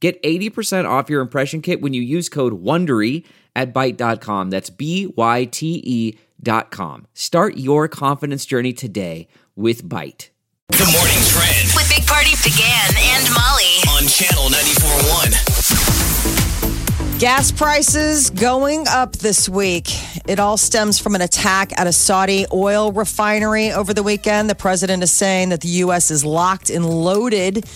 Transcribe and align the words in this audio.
Get 0.00 0.22
80% 0.22 0.88
off 0.88 1.10
your 1.10 1.20
impression 1.20 1.60
kit 1.60 1.80
when 1.80 1.92
you 1.92 2.00
use 2.02 2.28
code 2.28 2.62
WONDERY 2.62 3.24
at 3.56 3.74
Byte.com. 3.74 4.50
That's 4.50 4.70
B 4.70 5.12
Y 5.16 5.44
T 5.46 5.82
E 5.84 6.16
dot 6.40 6.70
com. 6.70 7.08
Start 7.14 7.56
your 7.56 7.88
confidence 7.88 8.46
journey 8.46 8.72
today 8.72 9.26
with 9.56 9.82
Byte. 9.84 10.28
The 10.68 10.84
morning 10.84 11.18
trend 11.26 11.72
With 11.74 11.88
Big 11.88 12.06
Party 12.06 12.30
began 12.44 12.94
and 12.96 13.24
Molly. 13.34 13.82
on 13.96 14.06
channel 14.06 14.44
94.1. 14.50 17.18
Gas 17.18 17.50
prices 17.50 18.30
going 18.30 18.86
up 18.86 19.16
this 19.16 19.48
week. 19.48 19.88
It 20.28 20.38
all 20.38 20.56
stems 20.56 21.00
from 21.00 21.16
an 21.16 21.20
attack 21.22 21.76
at 21.76 21.88
a 21.88 21.92
Saudi 21.92 22.46
oil 22.52 22.92
refinery 22.92 23.72
over 23.72 23.92
the 23.92 24.04
weekend. 24.04 24.48
The 24.48 24.54
president 24.54 25.02
is 25.02 25.10
saying 25.10 25.48
that 25.48 25.62
the 25.62 25.68
U.S. 25.68 26.12
is 26.12 26.24
locked 26.24 26.70
and 26.70 26.88
loaded 26.88 27.66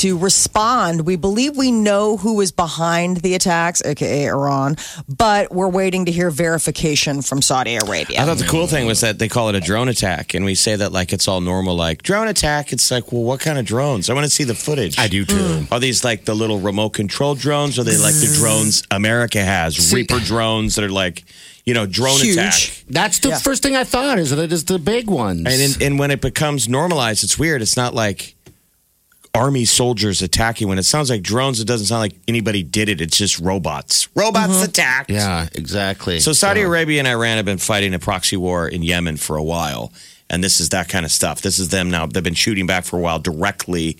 to 0.00 0.16
respond. 0.16 1.04
We 1.04 1.16
believe 1.16 1.58
we 1.58 1.70
know 1.70 2.16
who 2.16 2.40
is 2.40 2.52
behind 2.52 3.18
the 3.18 3.34
attacks, 3.34 3.82
aka 3.84 4.28
Iran, 4.28 4.76
but 5.08 5.52
we're 5.52 5.68
waiting 5.68 6.06
to 6.06 6.12
hear 6.12 6.30
verification 6.30 7.20
from 7.20 7.42
Saudi 7.42 7.76
Arabia. 7.76 8.22
I 8.22 8.24
thought 8.24 8.38
the 8.38 8.46
cool 8.46 8.66
thing 8.66 8.86
was 8.86 9.02
that 9.02 9.18
they 9.18 9.28
call 9.28 9.50
it 9.50 9.54
a 9.54 9.60
drone 9.60 9.88
attack, 9.88 10.32
and 10.32 10.44
we 10.44 10.54
say 10.54 10.74
that 10.74 10.90
like 10.90 11.12
it's 11.12 11.28
all 11.28 11.42
normal, 11.42 11.76
like 11.76 12.02
drone 12.02 12.28
attack. 12.28 12.72
It's 12.72 12.90
like, 12.90 13.12
well, 13.12 13.24
what 13.24 13.40
kind 13.40 13.58
of 13.58 13.66
drones? 13.66 14.08
I 14.08 14.14
want 14.14 14.24
to 14.24 14.30
see 14.30 14.44
the 14.44 14.54
footage. 14.54 14.98
I 14.98 15.06
do 15.06 15.26
too. 15.26 15.34
Mm. 15.34 15.72
Are 15.72 15.78
these 15.78 16.02
like 16.02 16.24
the 16.24 16.34
little 16.34 16.60
remote 16.60 16.90
control 16.90 17.34
drones? 17.34 17.78
Or 17.78 17.82
are 17.82 17.84
they 17.84 17.98
like 17.98 18.14
the 18.14 18.26
mm. 18.26 18.38
drones 18.38 18.82
America 18.90 19.40
has, 19.42 19.92
Reaper 19.92 20.20
drones 20.20 20.76
that 20.76 20.84
are 20.84 20.90
like, 20.90 21.24
you 21.66 21.74
know, 21.74 21.84
drone 21.84 22.20
Huge. 22.20 22.36
attack? 22.36 22.84
That's 22.88 23.18
the 23.18 23.32
first 23.36 23.62
thing 23.62 23.76
I 23.76 23.84
thought 23.84 24.18
is 24.18 24.30
that 24.30 24.38
it 24.38 24.52
is 24.52 24.64
the 24.64 24.78
big 24.78 25.10
ones. 25.10 25.44
And 25.46 25.60
in, 25.60 25.82
and 25.82 25.98
when 25.98 26.10
it 26.10 26.22
becomes 26.22 26.68
normalized, 26.68 27.22
it's 27.22 27.38
weird. 27.38 27.60
It's 27.60 27.76
not 27.76 27.94
like 27.94 28.34
army 29.34 29.64
soldiers 29.64 30.22
attacking. 30.22 30.68
When 30.68 30.78
it 30.78 30.84
sounds 30.84 31.10
like 31.10 31.22
drones, 31.22 31.60
it 31.60 31.66
doesn't 31.66 31.86
sound 31.86 32.00
like 32.00 32.16
anybody 32.26 32.62
did 32.62 32.88
it. 32.88 33.00
It's 33.00 33.16
just 33.16 33.38
robots. 33.38 34.08
Robots 34.14 34.54
mm-hmm. 34.54 34.64
attack. 34.64 35.06
yeah, 35.08 35.48
exactly. 35.54 36.20
So 36.20 36.32
Saudi 36.32 36.62
Arabia 36.62 36.98
and 36.98 37.08
Iran 37.08 37.36
have 37.36 37.44
been 37.44 37.58
fighting 37.58 37.94
a 37.94 37.98
proxy 37.98 38.36
war 38.36 38.68
in 38.68 38.82
Yemen 38.82 39.16
for 39.16 39.36
a 39.36 39.42
while, 39.42 39.92
and 40.28 40.42
this 40.42 40.60
is 40.60 40.70
that 40.70 40.88
kind 40.88 41.04
of 41.04 41.12
stuff. 41.12 41.42
This 41.42 41.58
is 41.58 41.68
them 41.68 41.90
now. 41.90 42.06
They've 42.06 42.22
been 42.22 42.34
shooting 42.34 42.66
back 42.66 42.84
for 42.84 42.96
a 42.96 43.00
while 43.00 43.18
directly 43.18 43.98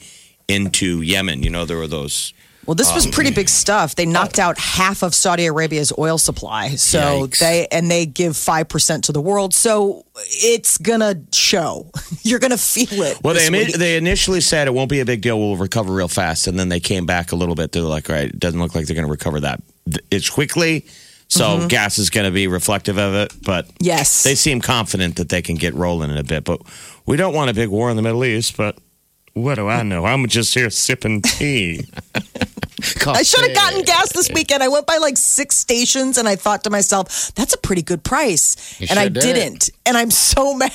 into 0.48 1.02
Yemen. 1.02 1.42
You 1.42 1.50
know, 1.50 1.64
there 1.64 1.76
were 1.76 1.88
those. 1.88 2.32
Well, 2.66 2.74
this 2.74 2.94
was 2.94 3.06
um, 3.06 3.12
pretty 3.12 3.32
big 3.32 3.48
stuff. 3.48 3.94
They 3.94 4.06
knocked 4.06 4.38
oh. 4.38 4.42
out 4.42 4.58
half 4.58 5.02
of 5.02 5.14
Saudi 5.14 5.46
Arabia's 5.46 5.92
oil 5.98 6.18
supply. 6.18 6.70
So 6.76 7.26
Yikes. 7.26 7.38
they 7.38 7.66
and 7.72 7.90
they 7.90 8.06
give 8.06 8.32
5% 8.34 9.02
to 9.02 9.12
the 9.12 9.20
world. 9.20 9.54
So 9.54 10.04
it's 10.28 10.78
going 10.78 11.00
to 11.00 11.20
show. 11.32 11.90
You're 12.22 12.38
going 12.38 12.50
to 12.50 12.58
feel 12.58 13.02
it. 13.02 13.18
Well, 13.22 13.34
they 13.34 13.48
week. 13.50 13.74
they 13.74 13.96
initially 13.96 14.40
said 14.40 14.68
it 14.68 14.74
won't 14.74 14.90
be 14.90 15.00
a 15.00 15.04
big 15.04 15.22
deal. 15.22 15.38
We'll 15.38 15.56
recover 15.56 15.92
real 15.92 16.08
fast, 16.08 16.46
and 16.46 16.58
then 16.58 16.68
they 16.68 16.80
came 16.80 17.06
back 17.06 17.32
a 17.32 17.36
little 17.36 17.54
bit. 17.54 17.72
They're 17.72 17.82
like, 17.82 18.10
all 18.10 18.16
right, 18.16 18.28
it 18.28 18.38
doesn't 18.38 18.60
look 18.60 18.74
like 18.74 18.86
they're 18.86 18.94
going 18.94 19.06
to 19.06 19.10
recover 19.10 19.40
that 19.40 19.62
as 20.12 20.28
quickly. 20.28 20.86
So 21.30 21.44
mm-hmm. 21.44 21.68
gas 21.68 21.98
is 21.98 22.10
going 22.10 22.26
to 22.26 22.32
be 22.32 22.48
reflective 22.48 22.98
of 22.98 23.14
it, 23.14 23.32
but 23.42 23.68
Yes. 23.78 24.24
they 24.24 24.34
seem 24.34 24.60
confident 24.60 25.16
that 25.16 25.28
they 25.28 25.42
can 25.42 25.54
get 25.54 25.74
rolling 25.74 26.10
in 26.10 26.16
a 26.16 26.24
bit. 26.24 26.42
But 26.42 26.60
we 27.06 27.16
don't 27.16 27.34
want 27.34 27.50
a 27.50 27.54
big 27.54 27.68
war 27.68 27.88
in 27.88 27.96
the 27.96 28.02
Middle 28.02 28.24
East. 28.24 28.56
But 28.56 28.76
what 29.34 29.54
do 29.56 29.68
I 29.68 29.82
know? 29.82 30.04
I'm 30.04 30.26
just 30.26 30.54
here 30.54 30.70
sipping 30.70 31.22
tea. 31.22 31.84
I 33.06 33.22
should 33.22 33.44
have 33.46 33.54
gotten 33.54 33.82
gas 33.82 34.10
this 34.14 34.30
weekend. 34.32 34.62
I 34.62 34.68
went 34.68 34.86
by 34.86 34.96
like 34.96 35.18
six 35.18 35.56
stations 35.58 36.16
and 36.16 36.26
I 36.26 36.34
thought 36.36 36.64
to 36.64 36.70
myself, 36.70 37.30
that's 37.34 37.52
a 37.52 37.58
pretty 37.58 37.82
good 37.82 38.02
price. 38.02 38.80
You 38.80 38.86
and 38.88 38.98
I 38.98 39.08
did. 39.08 39.20
didn't. 39.20 39.68
And 39.84 39.98
I'm 39.98 40.10
so 40.10 40.54
mad. 40.56 40.72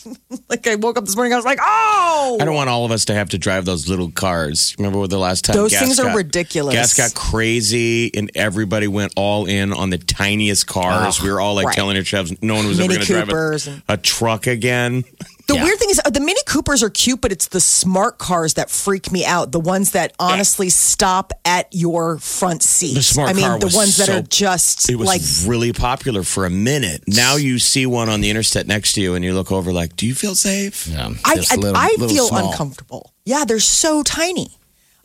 like 0.48 0.66
I 0.66 0.74
woke 0.74 0.98
up 0.98 1.04
this 1.04 1.14
morning, 1.14 1.32
I 1.32 1.36
was 1.36 1.44
like, 1.44 1.60
oh. 1.62 2.38
I 2.40 2.44
don't 2.44 2.54
want 2.56 2.68
all 2.68 2.84
of 2.84 2.90
us 2.90 3.04
to 3.06 3.14
have 3.14 3.28
to 3.30 3.38
drive 3.38 3.64
those 3.64 3.88
little 3.88 4.10
cars. 4.10 4.74
Remember 4.76 4.98
what 4.98 5.10
the 5.10 5.18
last 5.18 5.44
time 5.44 5.54
Those 5.54 5.70
gas 5.70 5.82
things 5.84 6.00
are 6.00 6.06
got- 6.06 6.16
ridiculous. 6.16 6.74
Gas 6.74 6.94
got 6.94 7.14
crazy, 7.14 8.10
and 8.16 8.28
everybody 8.34 8.88
went 8.88 9.12
all 9.16 9.46
in 9.46 9.72
on 9.72 9.90
the 9.90 9.98
tiniest 9.98 10.66
cars. 10.66 11.22
we 11.22 11.30
were 11.30 11.40
all 11.40 11.54
like 11.54 11.66
right. 11.66 11.76
telling 11.76 11.96
ourselves 11.96 12.34
no 12.42 12.54
one 12.56 12.66
was 12.66 12.78
Mini 12.78 12.96
ever 12.96 13.06
going 13.06 13.20
to 13.20 13.26
Coopers 13.26 13.64
drive 13.66 13.74
and- 13.74 13.82
a, 13.88 13.92
a 13.92 13.96
truck 13.98 14.46
again. 14.48 15.04
The 15.46 15.54
weird 15.56 15.78
thing 15.78 15.90
is, 15.90 16.00
uh, 16.04 16.10
the 16.10 16.20
Mini 16.20 16.40
Coopers 16.46 16.82
are 16.82 16.90
cute, 16.90 17.20
but 17.20 17.30
it's 17.30 17.48
the 17.48 17.60
smart 17.60 18.18
cars 18.18 18.54
that 18.54 18.68
freak 18.68 19.12
me 19.12 19.24
out. 19.24 19.52
The 19.52 19.60
ones 19.60 19.92
that 19.92 20.12
honestly 20.18 20.68
stop 20.70 21.32
at 21.44 21.68
your 21.70 22.18
front 22.18 22.62
seat. 22.64 22.94
The 22.94 23.02
smart 23.02 23.30
I 23.30 23.32
mean, 23.32 23.44
car 23.44 23.58
the 23.60 23.66
was 23.66 23.74
ones 23.76 23.96
that 23.98 24.06
so- 24.06 24.18
are 24.18 24.22
just 24.22 24.90
It 24.90 24.96
was 24.96 25.06
like 25.06 25.22
really 25.48 25.72
popular 25.72 26.22
for 26.24 26.46
a 26.46 26.50
minute. 26.50 27.04
Now 27.06 27.36
you 27.36 27.58
see 27.60 27.86
one 27.86 28.08
on 28.08 28.20
the 28.20 28.30
interstate 28.30 28.66
next 28.66 28.94
to 28.94 29.00
you, 29.00 29.14
and 29.14 29.24
you 29.24 29.34
look 29.34 29.52
over 29.52 29.72
like, 29.72 29.94
"Do 29.96 30.06
you 30.06 30.14
feel 30.14 30.34
safe?" 30.34 30.88
Yeah, 30.88 31.10
I, 31.24 31.44
I, 31.50 31.56
little- 31.56 31.76
I 31.76 31.88
little 31.98 32.08
feel 32.08 32.26
small. 32.28 32.50
uncomfortable. 32.50 33.12
Yeah, 33.24 33.44
they're 33.44 33.60
so 33.60 34.02
tiny. 34.02 34.55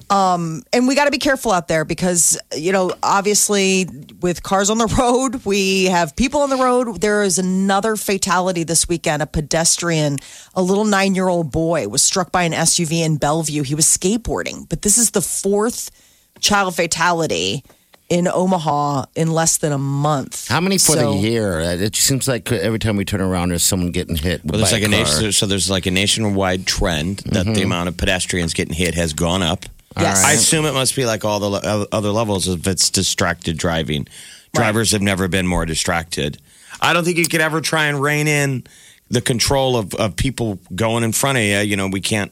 Um, 0.10 0.64
and 0.74 0.88
we 0.88 0.96
got 0.96 1.06
to 1.06 1.12
be 1.12 1.18
careful 1.18 1.52
out 1.52 1.68
there 1.68 1.86
because, 1.86 2.38
you 2.56 2.72
know, 2.72 2.92
obviously 3.04 3.88
with 4.22 4.44
cars 4.44 4.70
on 4.70 4.78
the 4.78 4.88
road, 5.00 5.46
we 5.46 5.86
have 5.86 6.16
people 6.16 6.42
on 6.42 6.50
the 6.50 6.58
road. 6.58 7.00
There 7.02 7.24
is 7.24 7.38
another 7.40 7.96
fatality 7.96 8.64
this 8.64 8.88
weekend. 8.88 9.22
A 9.22 9.28
pedestrian, 9.28 10.18
a 10.56 10.62
little 10.62 10.86
nine 10.86 11.16
year 11.16 11.28
old 11.28 11.52
boy, 11.52 11.88
was 11.88 12.02
struck 12.04 12.32
by 12.32 12.44
an 12.44 12.52
SUV 12.54 13.04
in 13.06 13.18
Bellevue. 13.18 13.64
He 13.64 13.76
was 13.76 13.86
skateboarding, 13.86 14.68
but 14.68 14.82
this 14.82 14.98
is 14.98 15.12
the 15.12 15.22
fourth 15.22 15.92
child 16.40 16.76
fatality 16.76 17.64
in 18.10 18.28
Omaha 18.28 19.06
in 19.16 19.32
less 19.32 19.58
than 19.60 19.72
a 19.72 19.78
month. 19.78 20.50
How 20.50 20.60
many 20.60 20.78
for 20.78 20.98
So- 20.98 21.14
the 21.14 21.20
year? 21.20 21.62
Uh, 21.62 21.76
It 21.76 21.96
seems 21.96 22.28
like 22.28 22.52
every 22.52 22.80
time 22.80 22.98
we 22.98 23.06
turn 23.06 23.22
around, 23.22 23.50
there's 23.50 23.64
someone 23.64 23.92
getting 23.92 24.18
hit. 24.18 24.44
Well, 24.44 24.58
there's 24.60 24.72
by 24.72 24.78
like 24.80 24.84
a 24.88 24.90
car. 24.90 25.00
nation, 25.00 25.32
so 25.32 25.46
there's 25.46 25.70
like 25.70 25.86
a 25.86 25.92
nationwide 25.92 26.68
trend 26.68 27.20
that 27.28 27.46
the 27.54 27.62
amount 27.62 27.88
of 27.88 27.96
pedestrians 27.96 28.54
getting 28.54 28.74
hit 28.74 28.96
has 28.96 29.14
gone 29.14 29.42
up. 29.42 29.66
Yes. 29.98 30.24
I 30.24 30.34
assume 30.34 30.66
it 30.66 30.74
must 30.74 30.96
be 30.96 31.06
like 31.06 31.26
all 31.26 31.40
the 31.40 31.50
le- 31.50 31.88
other 31.92 32.10
levels 32.12 32.48
if 32.48 32.66
it's 32.68 32.90
distracted 32.90 33.58
driving. 33.58 34.08
Drivers 34.54 34.92
have 34.92 35.02
never 35.02 35.28
been 35.28 35.48
more 35.48 35.66
distracted. 35.66 36.38
I 36.82 36.94
don't 36.94 37.04
think 37.04 37.18
you 37.18 37.28
could 37.28 37.42
ever 37.42 37.62
try 37.62 37.86
and 37.86 38.02
rein 38.02 38.28
in 38.28 38.64
the 39.10 39.22
control 39.22 39.78
of, 39.78 39.94
of 39.96 40.16
people 40.16 40.60
going 40.74 41.04
in 41.04 41.12
front 41.12 41.38
of 41.38 41.44
you. 41.44 41.60
You 41.60 41.76
know, 41.76 41.88
we 41.88 42.02
can't, 42.02 42.32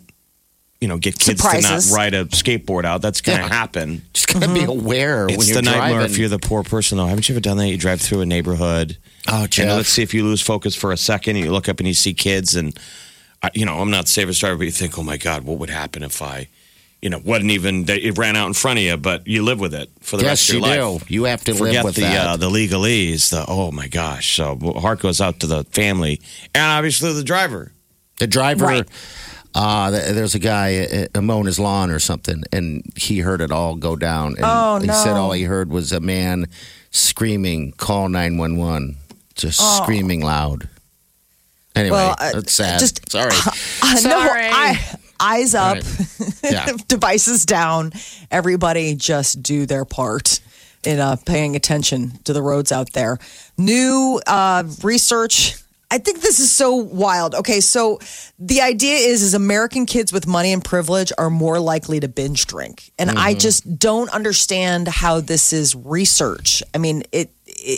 you 0.81 0.87
know, 0.87 0.97
get 0.97 1.19
kids 1.19 1.41
Surprises. 1.41 1.87
to 1.87 1.91
not 1.91 1.97
ride 1.97 2.13
a 2.13 2.25
skateboard 2.25 2.85
out. 2.85 3.01
That's 3.01 3.21
going 3.21 3.37
to 3.37 3.43
Yeah. 3.43 3.49
happen. 3.49 4.01
Just 4.13 4.27
gotta 4.27 4.47
be 4.47 4.61
mm-hmm. 4.61 4.69
aware 4.69 5.25
when 5.27 5.35
It's 5.35 5.47
you're 5.49 5.55
the 5.55 5.61
nightmare 5.63 6.01
if 6.01 6.17
you're 6.17 6.29
the 6.29 6.39
poor 6.39 6.63
person, 6.63 6.97
though. 6.97 7.05
Haven't 7.07 7.27
you 7.27 7.35
ever 7.35 7.41
done 7.41 7.57
that? 7.57 7.67
You 7.67 7.77
drive 7.77 8.01
through 8.01 8.21
a 8.21 8.25
neighborhood. 8.25 8.97
Oh, 9.27 9.43
And 9.57 9.69
let's 9.69 9.89
see 9.89 10.01
if 10.03 10.13
you 10.13 10.23
lose 10.23 10.41
focus 10.41 10.75
for 10.75 10.91
a 10.91 10.97
second. 10.97 11.35
And 11.35 11.45
you 11.45 11.51
look 11.51 11.67
up 11.69 11.79
and 11.79 11.87
you 11.87 11.93
see 11.93 12.13
kids, 12.13 12.55
and 12.55 12.77
I, 13.43 13.49
you 13.53 13.65
know 13.65 13.79
I'm 13.79 13.91
not 13.91 14.05
the 14.05 14.11
safest 14.11 14.39
driver, 14.39 14.57
but 14.57 14.63
you 14.63 14.71
think, 14.71 14.97
oh 14.97 15.03
my 15.03 15.17
god, 15.17 15.43
what 15.43 15.59
would 15.59 15.69
happen 15.69 16.01
if 16.01 16.21
I, 16.21 16.47
you 17.01 17.09
know, 17.09 17.19
wasn't 17.23 17.51
even 17.51 17.85
it 17.87 18.17
ran 18.17 18.35
out 18.35 18.47
in 18.47 18.53
front 18.53 18.79
of 18.79 18.83
you, 18.83 18.97
but 18.97 19.25
you 19.25 19.41
live 19.43 19.59
with 19.59 19.73
it 19.73 19.89
for 20.01 20.17
the 20.17 20.23
yes, 20.23 20.31
rest 20.31 20.49
of 20.49 20.55
you 20.55 20.65
your 20.65 20.75
do. 20.75 20.91
life. 20.93 21.11
You 21.11 21.23
have 21.25 21.43
to 21.45 21.53
Forget 21.53 21.73
live 21.75 21.83
with 21.85 21.95
the 21.95 22.01
that. 22.01 22.27
Uh, 22.27 22.37
the 22.37 22.49
legalese. 22.49 23.29
The 23.29 23.45
oh 23.47 23.71
my 23.71 23.87
gosh. 23.87 24.35
So 24.35 24.57
heart 24.77 24.99
goes 24.99 25.21
out 25.21 25.39
to 25.41 25.47
the 25.47 25.63
family 25.65 26.19
and 26.53 26.63
obviously 26.63 27.13
the 27.13 27.23
driver. 27.23 27.71
The 28.19 28.27
driver, 28.27 28.65
Right. 28.65 28.87
uh, 29.55 29.91
there's 29.91 30.35
a 30.35 30.39
guy 30.39 31.07
uh, 31.15 31.21
mowing 31.21 31.45
his 31.45 31.57
lawn 31.57 31.89
or 31.89 31.99
something, 31.99 32.43
and 32.51 32.83
he 32.97 33.19
heard 33.19 33.39
it 33.39 33.49
all 33.51 33.75
go 33.75 33.95
down. 33.95 34.33
And 34.35 34.43
Oh, 34.43 34.79
he 34.81 34.87
said 34.89 35.13
all 35.15 35.31
he 35.31 35.43
heard 35.43 35.69
was 35.69 35.93
a 35.93 36.01
man 36.01 36.47
screaming, 36.91 37.71
"Call 37.77 38.09
911!" 38.09 38.97
Just 39.35 39.59
screaming 39.77 40.19
loud. 40.21 40.67
Anyway, 41.75 41.95
Well, 41.95 42.15
uh, 42.19 42.31
that's 42.33 42.51
sad. 42.51 42.79
just- 42.79 43.09
Sorry. 43.09 43.31
Uh, 43.31 43.51
no, 43.93 43.99
Sorry. 43.99 44.49
I, 44.51 44.95
eyes 45.19 45.55
up, 45.55 45.77
Yeah. 46.43 46.67
devices 46.87 47.45
down. 47.45 47.91
Everybody 48.31 48.95
just 48.95 49.41
do 49.43 49.65
their 49.65 49.85
part 49.85 50.39
in 50.83 50.99
uh, 50.99 51.17
paying 51.25 51.55
attention 51.55 52.13
to 52.23 52.33
the 52.33 52.41
roads 52.41 52.71
out 52.71 52.93
there. 52.93 53.17
New 53.57 54.19
uh, 54.25 54.63
research. 54.83 55.55
I 55.91 55.97
think 55.97 56.21
this 56.21 56.39
is 56.39 56.51
so 56.51 56.75
wild. 56.75 57.33
Okay, 57.33 57.61
so 57.61 57.99
the 58.37 58.61
idea 58.61 58.93
is 58.95 59.23
is 59.23 59.33
American 59.33 59.87
kids 59.87 60.13
with 60.13 60.27
money 60.27 60.53
and 60.53 60.63
privilege 60.63 61.11
are 61.17 61.31
more 61.31 61.59
likely 61.59 61.99
to 61.99 62.07
binge 62.07 62.45
drink. 62.45 62.91
And 62.99 63.09
I 63.09 63.33
just 63.33 63.79
don't 63.79 64.07
understand 64.11 64.87
how 64.87 65.19
this 65.19 65.51
is 65.51 65.75
research. 65.75 66.61
I 66.75 66.77
mean, 66.77 67.03
it 67.11 67.31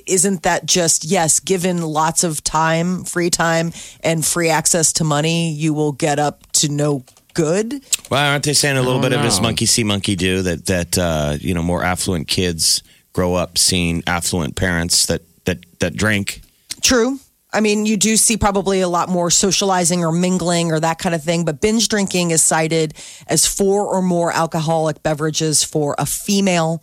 isn't 0.05 0.43
that 0.43 0.65
just 0.65 1.05
yes, 1.05 1.39
given 1.39 1.81
lots 1.81 2.25
of 2.25 2.43
time, 2.43 3.05
free 3.05 3.29
time 3.29 3.71
and 4.03 4.25
free 4.25 4.49
access 4.49 4.91
to 4.93 5.05
money, 5.05 5.53
you 5.53 5.73
will 5.73 5.93
get 5.93 6.19
up 6.19 6.51
to 6.53 6.69
no 6.69 7.05
good. 7.33 7.81
Well, 8.09 8.31
aren't 8.31 8.43
they 8.45 8.53
saying 8.53 8.77
a 8.77 8.81
little 8.81 9.01
bit 9.01 9.13
of 9.13 9.21
this 9.21 9.41
monkey 9.41 9.65
see, 9.65 9.83
monkey 9.83 10.15
do 10.15 10.41
that 10.41 10.65
that 10.67 10.97
uh, 10.97 11.37
you 11.39 11.53
know 11.53 11.63
more 11.63 11.83
affluent 11.83 12.27
kids 12.27 12.83
grow 13.13 13.35
up 13.35 13.57
seeing 13.57 14.03
affluent 14.07 14.55
parents 14.55 15.05
that 15.07 15.21
that 15.45 15.59
that 15.79 15.95
drink. 15.95 16.41
True. 16.81 17.19
I 17.53 17.59
mean, 17.59 17.85
you 17.85 17.97
do 17.97 18.15
see 18.15 18.37
probably 18.37 18.79
a 18.79 18.87
lot 18.87 19.09
more 19.09 19.29
socializing 19.29 20.05
or 20.05 20.13
mingling 20.13 20.71
or 20.71 20.79
that 20.79 20.99
kind 20.99 21.13
of 21.13 21.21
thing, 21.21 21.43
but 21.43 21.59
binge 21.59 21.89
drinking 21.89 22.31
is 22.31 22.41
cited 22.41 22.93
as 23.27 23.45
four 23.45 23.85
or 23.93 24.01
more 24.01 24.31
alcoholic 24.31 25.03
beverages 25.03 25.61
for 25.61 25.93
a 25.97 26.05
female, 26.05 26.81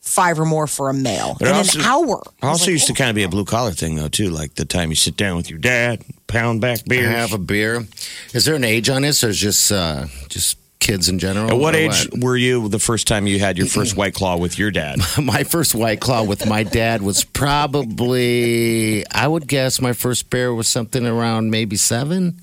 five 0.00 0.38
or 0.38 0.44
more 0.44 0.68
for 0.68 0.88
a 0.88 0.94
male 0.94 1.36
But 1.40 1.48
in 1.48 1.54
also- 1.54 1.78
an 1.80 1.84
hour. 1.84 2.22
It 2.42 2.46
also 2.46 2.70
used 2.70 2.86
to 2.86 2.92
kind 2.94 3.10
of 3.10 3.16
be 3.16 3.24
a 3.24 3.28
blue 3.28 3.44
collar 3.44 3.72
thing 3.72 3.96
though 3.96 4.06
too, 4.08 4.30
like 4.30 4.54
the 4.54 4.64
time 4.64 4.90
you 4.90 4.94
sit 4.96 5.16
down 5.16 5.36
with 5.36 5.50
your 5.50 5.58
dad, 5.58 6.04
pound 6.26 6.60
back 6.60 6.84
beers. 6.84 7.06
Have 7.08 7.32
a 7.32 7.38
beer. 7.38 7.86
Is 8.32 8.44
there 8.44 8.54
an 8.54 8.64
age 8.64 8.88
on 8.88 9.02
this, 9.02 9.22
or 9.24 9.28
is 9.30 9.38
just 9.38 9.70
uh, 9.72 10.06
just 10.28 10.58
kids 10.80 11.08
in 11.08 11.18
general? 11.18 11.50
At 11.50 11.58
what 11.58 11.74
or 11.74 11.78
age 11.78 12.08
were 12.16 12.36
you 12.36 12.68
the 12.68 12.78
first 12.78 13.06
time 13.06 13.26
you 13.26 13.38
had 13.38 13.56
your 13.58 13.66
first 13.66 13.96
white 13.98 14.14
claw 14.14 14.36
with 14.36 14.58
your 14.58 14.70
dad? 14.70 14.98
my 15.22 15.44
first 15.44 15.74
white 15.74 16.00
claw 16.00 16.22
with 16.24 16.46
my 16.46 16.62
dad 16.62 17.02
was 17.02 17.24
probably 17.24 19.04
I 19.10 19.26
would 19.26 19.46
guess 19.48 19.80
my 19.80 19.92
first 19.92 20.30
beer 20.30 20.52
was 20.54 20.68
something 20.68 21.06
around 21.06 21.50
maybe 21.50 21.76
seven. 21.76 22.40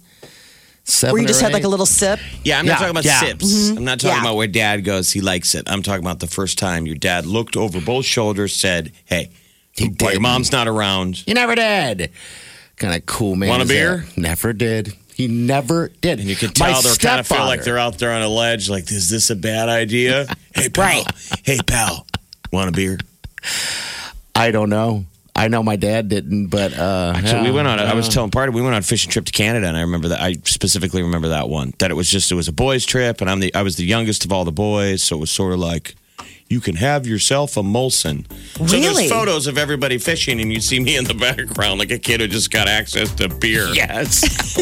Seven. 0.83 1.13
Where 1.13 1.21
you 1.21 1.25
or 1.25 1.27
just 1.27 1.41
had 1.41 1.53
like 1.53 1.63
a 1.63 1.67
little 1.67 1.85
sip. 1.85 2.19
Yeah, 2.43 2.57
I'm 2.57 2.65
not 2.65 2.71
Yeah, 2.73 2.77
talking 2.77 2.89
about 2.89 3.05
yeah. 3.05 3.19
sips. 3.19 3.69
I'm 3.69 3.83
not 3.85 3.99
talking 3.99 4.15
Yeah. 4.15 4.21
about 4.21 4.35
where 4.35 4.47
dad 4.47 4.83
goes, 4.83 5.11
he 5.11 5.21
likes 5.21 5.53
it. 5.53 5.69
I'm 5.69 5.83
talking 5.83 6.03
about 6.03 6.19
the 6.19 6.27
first 6.27 6.57
time 6.57 6.87
your 6.87 6.95
dad 6.95 7.27
looked 7.27 7.55
over 7.55 7.79
both 7.79 8.05
shoulders, 8.05 8.55
said, 8.55 8.91
Hey, 9.05 9.29
He 9.71 9.93
your 10.01 10.19
mom's 10.19 10.51
not 10.51 10.67
around. 10.67 11.25
You 11.27 11.35
never 11.35 11.53
did. 11.53 12.11
Kind 12.81 12.95
of 12.95 13.05
cool 13.05 13.35
man. 13.35 13.49
Want 13.49 13.61
a 13.61 13.67
beer? 13.67 13.97
that. 13.97 14.17
Never 14.17 14.53
did. 14.53 14.95
He 15.13 15.27
never 15.27 15.89
did. 16.01 16.19
And 16.19 16.27
you 16.27 16.35
can 16.35 16.47
My 16.59 16.71
tell 16.71 16.81
they're 16.81 16.95
kind 16.95 17.19
of 17.19 17.27
feel 17.27 17.45
like 17.45 17.63
they're 17.63 17.77
out 17.77 17.99
there 17.99 18.11
on 18.11 18.23
a 18.23 18.27
ledge, 18.27 18.71
like, 18.71 18.91
is 18.91 19.07
this 19.07 19.29
a 19.29 19.35
bad 19.35 19.69
idea? 19.69 20.25
hey, 20.55 20.67
pal. 20.67 21.03
Hey, 21.45 21.59
pal. 21.59 22.07
Want 22.51 22.69
a 22.69 22.71
beer? 22.71 22.97
I 24.33 24.49
don't 24.49 24.71
know. 24.71 25.05
I 25.35 25.47
know 25.47 25.61
my 25.61 25.75
dad 25.75 26.09
didn't, 26.09 26.47
but 26.47 26.75
uh, 26.75 27.13
Actually, 27.15 27.51
we 27.51 27.51
went 27.51 27.67
on. 27.67 27.77
I 27.77 27.93
was 27.93 28.07
yeah. 28.07 28.13
telling 28.13 28.31
party 28.31 28.51
we 28.51 28.63
went 28.63 28.73
on 28.73 28.79
a 28.79 28.83
fishing 28.83 29.11
trip 29.11 29.25
to 29.25 29.31
Canada, 29.31 29.67
and 29.67 29.77
I 29.77 29.81
remember 29.81 30.07
that. 30.07 30.19
I 30.19 30.33
specifically 30.45 31.03
remember 31.03 31.27
that 31.27 31.49
one. 31.49 31.75
That 31.77 31.91
it 31.91 31.93
was 31.93 32.09
just 32.09 32.31
it 32.31 32.35
was 32.35 32.47
a 32.47 32.51
boys' 32.51 32.83
trip, 32.83 33.21
and 33.21 33.29
I'm 33.29 33.41
the 33.41 33.53
I 33.53 33.61
was 33.61 33.75
the 33.75 33.85
youngest 33.85 34.25
of 34.25 34.31
all 34.33 34.43
the 34.43 34.51
boys, 34.51 35.03
so 35.03 35.17
it 35.17 35.19
was 35.19 35.29
sort 35.29 35.53
of 35.53 35.59
like 35.59 35.93
you 36.51 36.59
can 36.61 36.75
have 36.75 37.05
yourself 37.07 37.57
a 37.57 37.61
Molson. 37.61 38.25
So 38.57 38.65
Really? 38.65 39.07
there's 39.07 39.11
photos 39.11 39.47
of 39.47 39.57
everybody 39.57 39.97
fishing, 39.97 40.39
and 40.41 40.51
you 40.51 40.59
see 40.61 40.79
me 40.79 40.97
in 40.97 41.05
the 41.05 41.13
background, 41.13 41.79
like 41.79 41.91
a 41.91 41.99
kid 41.99 42.21
who 42.21 42.27
just 42.27 42.51
got 42.51 42.67
access 42.67 43.11
to 43.15 43.29
beer. 43.29 43.67
Yes. 43.73 44.21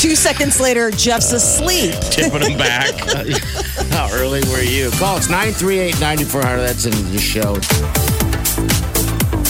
Two 0.00 0.14
seconds 0.14 0.60
later, 0.60 0.90
Jeff's 0.90 1.32
uh, 1.32 1.36
asleep. 1.36 1.92
tipping 2.10 2.42
him 2.42 2.58
back. 2.58 2.94
How 3.90 4.08
early 4.12 4.40
were 4.50 4.62
you? 4.62 4.90
Call 4.92 5.16
us 5.16 5.28
938 5.28 6.00
9400. 6.00 6.62
That's 6.62 6.84
in 6.86 6.92
the 7.12 7.18
show. 7.18 7.54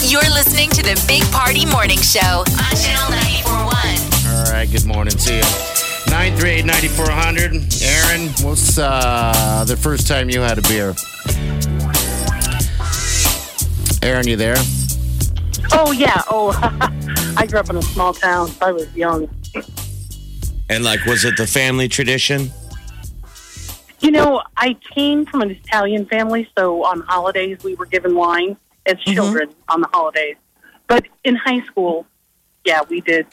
You're 0.07 0.21
listening 0.33 0.69
to 0.71 0.81
the 0.81 1.01
Big 1.07 1.23
Party 1.31 1.65
Morning 1.65 1.99
Show 1.99 2.41
on 2.41 2.75
Channel 2.75 3.11
941. 3.45 4.35
All 4.35 4.51
right. 4.51 4.69
Good 4.71 4.85
morning. 4.85 5.17
See 5.17 5.37
you. 5.37 5.78
938 6.09 6.65
9400. 6.65 7.51
Aaron, 7.83 8.29
what's 8.41 8.77
uh, 8.77 9.63
the 9.67 9.77
first 9.77 10.07
time 10.07 10.29
you 10.29 10.41
had 10.41 10.57
a 10.57 10.61
beer? 10.63 10.95
Aaron, 14.01 14.27
you 14.27 14.35
there? 14.35 14.55
Oh 15.71 15.91
yeah. 15.91 16.21
Oh, 16.29 16.57
I 17.37 17.45
grew 17.45 17.59
up 17.59 17.69
in 17.69 17.77
a 17.77 17.81
small 17.81 18.13
town. 18.13 18.47
So 18.47 18.65
I 18.65 18.71
was 18.71 18.93
young. 18.95 19.29
and 20.69 20.83
like, 20.83 21.05
was 21.05 21.25
it 21.25 21.37
the 21.37 21.45
family 21.45 21.87
tradition? 21.87 22.51
You 23.99 24.11
know, 24.11 24.41
I 24.57 24.77
came 24.95 25.25
from 25.25 25.41
an 25.41 25.51
Italian 25.51 26.05
family, 26.05 26.49
so 26.57 26.85
on 26.85 27.01
holidays 27.01 27.63
we 27.63 27.75
were 27.75 27.85
given 27.85 28.15
wine 28.15 28.57
as 28.85 28.97
children 29.01 29.49
on 29.67 29.81
the 29.81 29.89
holidays. 29.91 30.37
But 30.87 31.05
in 31.23 31.35
high 31.35 31.63
school, 31.65 32.07
yeah, 32.65 32.81
we 32.89 33.01
did. 33.01 33.27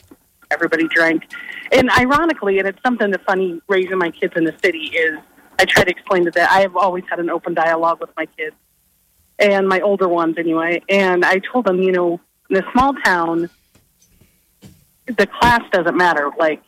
Everybody 0.51 0.87
drank, 0.89 1.25
and 1.73 1.91
ironically, 1.91 2.59
and 2.59 2.69
it's 2.69 2.81
something 2.83 3.11
that's 3.11 3.25
funny 3.25 3.61
raising 3.69 3.99
my 3.99 4.11
kids 4.11 4.35
in 4.37 4.45
the 4.45 4.55
city 4.63 4.91
is 4.97 5.19
I 5.59 5.65
try 5.65 5.85
to 5.85 5.91
explain 5.91 6.25
to 6.27 6.31
that 6.33 6.51
I 6.51 6.61
have 6.61 6.77
always 6.77 7.05
had 7.09 7.19
an 7.19 7.31
open 7.31 7.55
dialogue 7.55 8.01
with 8.01 8.11
my 8.17 8.27
kids 8.27 8.55
and 9.39 9.69
my 9.69 9.81
older 9.81 10.09
ones 10.09 10.37
anyway. 10.39 10.83
And 10.89 11.25
I 11.25 11.39
told 11.39 11.67
them, 11.67 11.83
you 11.83 11.93
know, 11.93 12.21
in 12.51 12.57
a 12.57 12.73
small 12.73 12.95
town, 12.95 13.51
the 15.07 15.27
class 15.27 15.63
doesn't 15.73 15.97
matter. 15.97 16.31
Like 16.39 16.63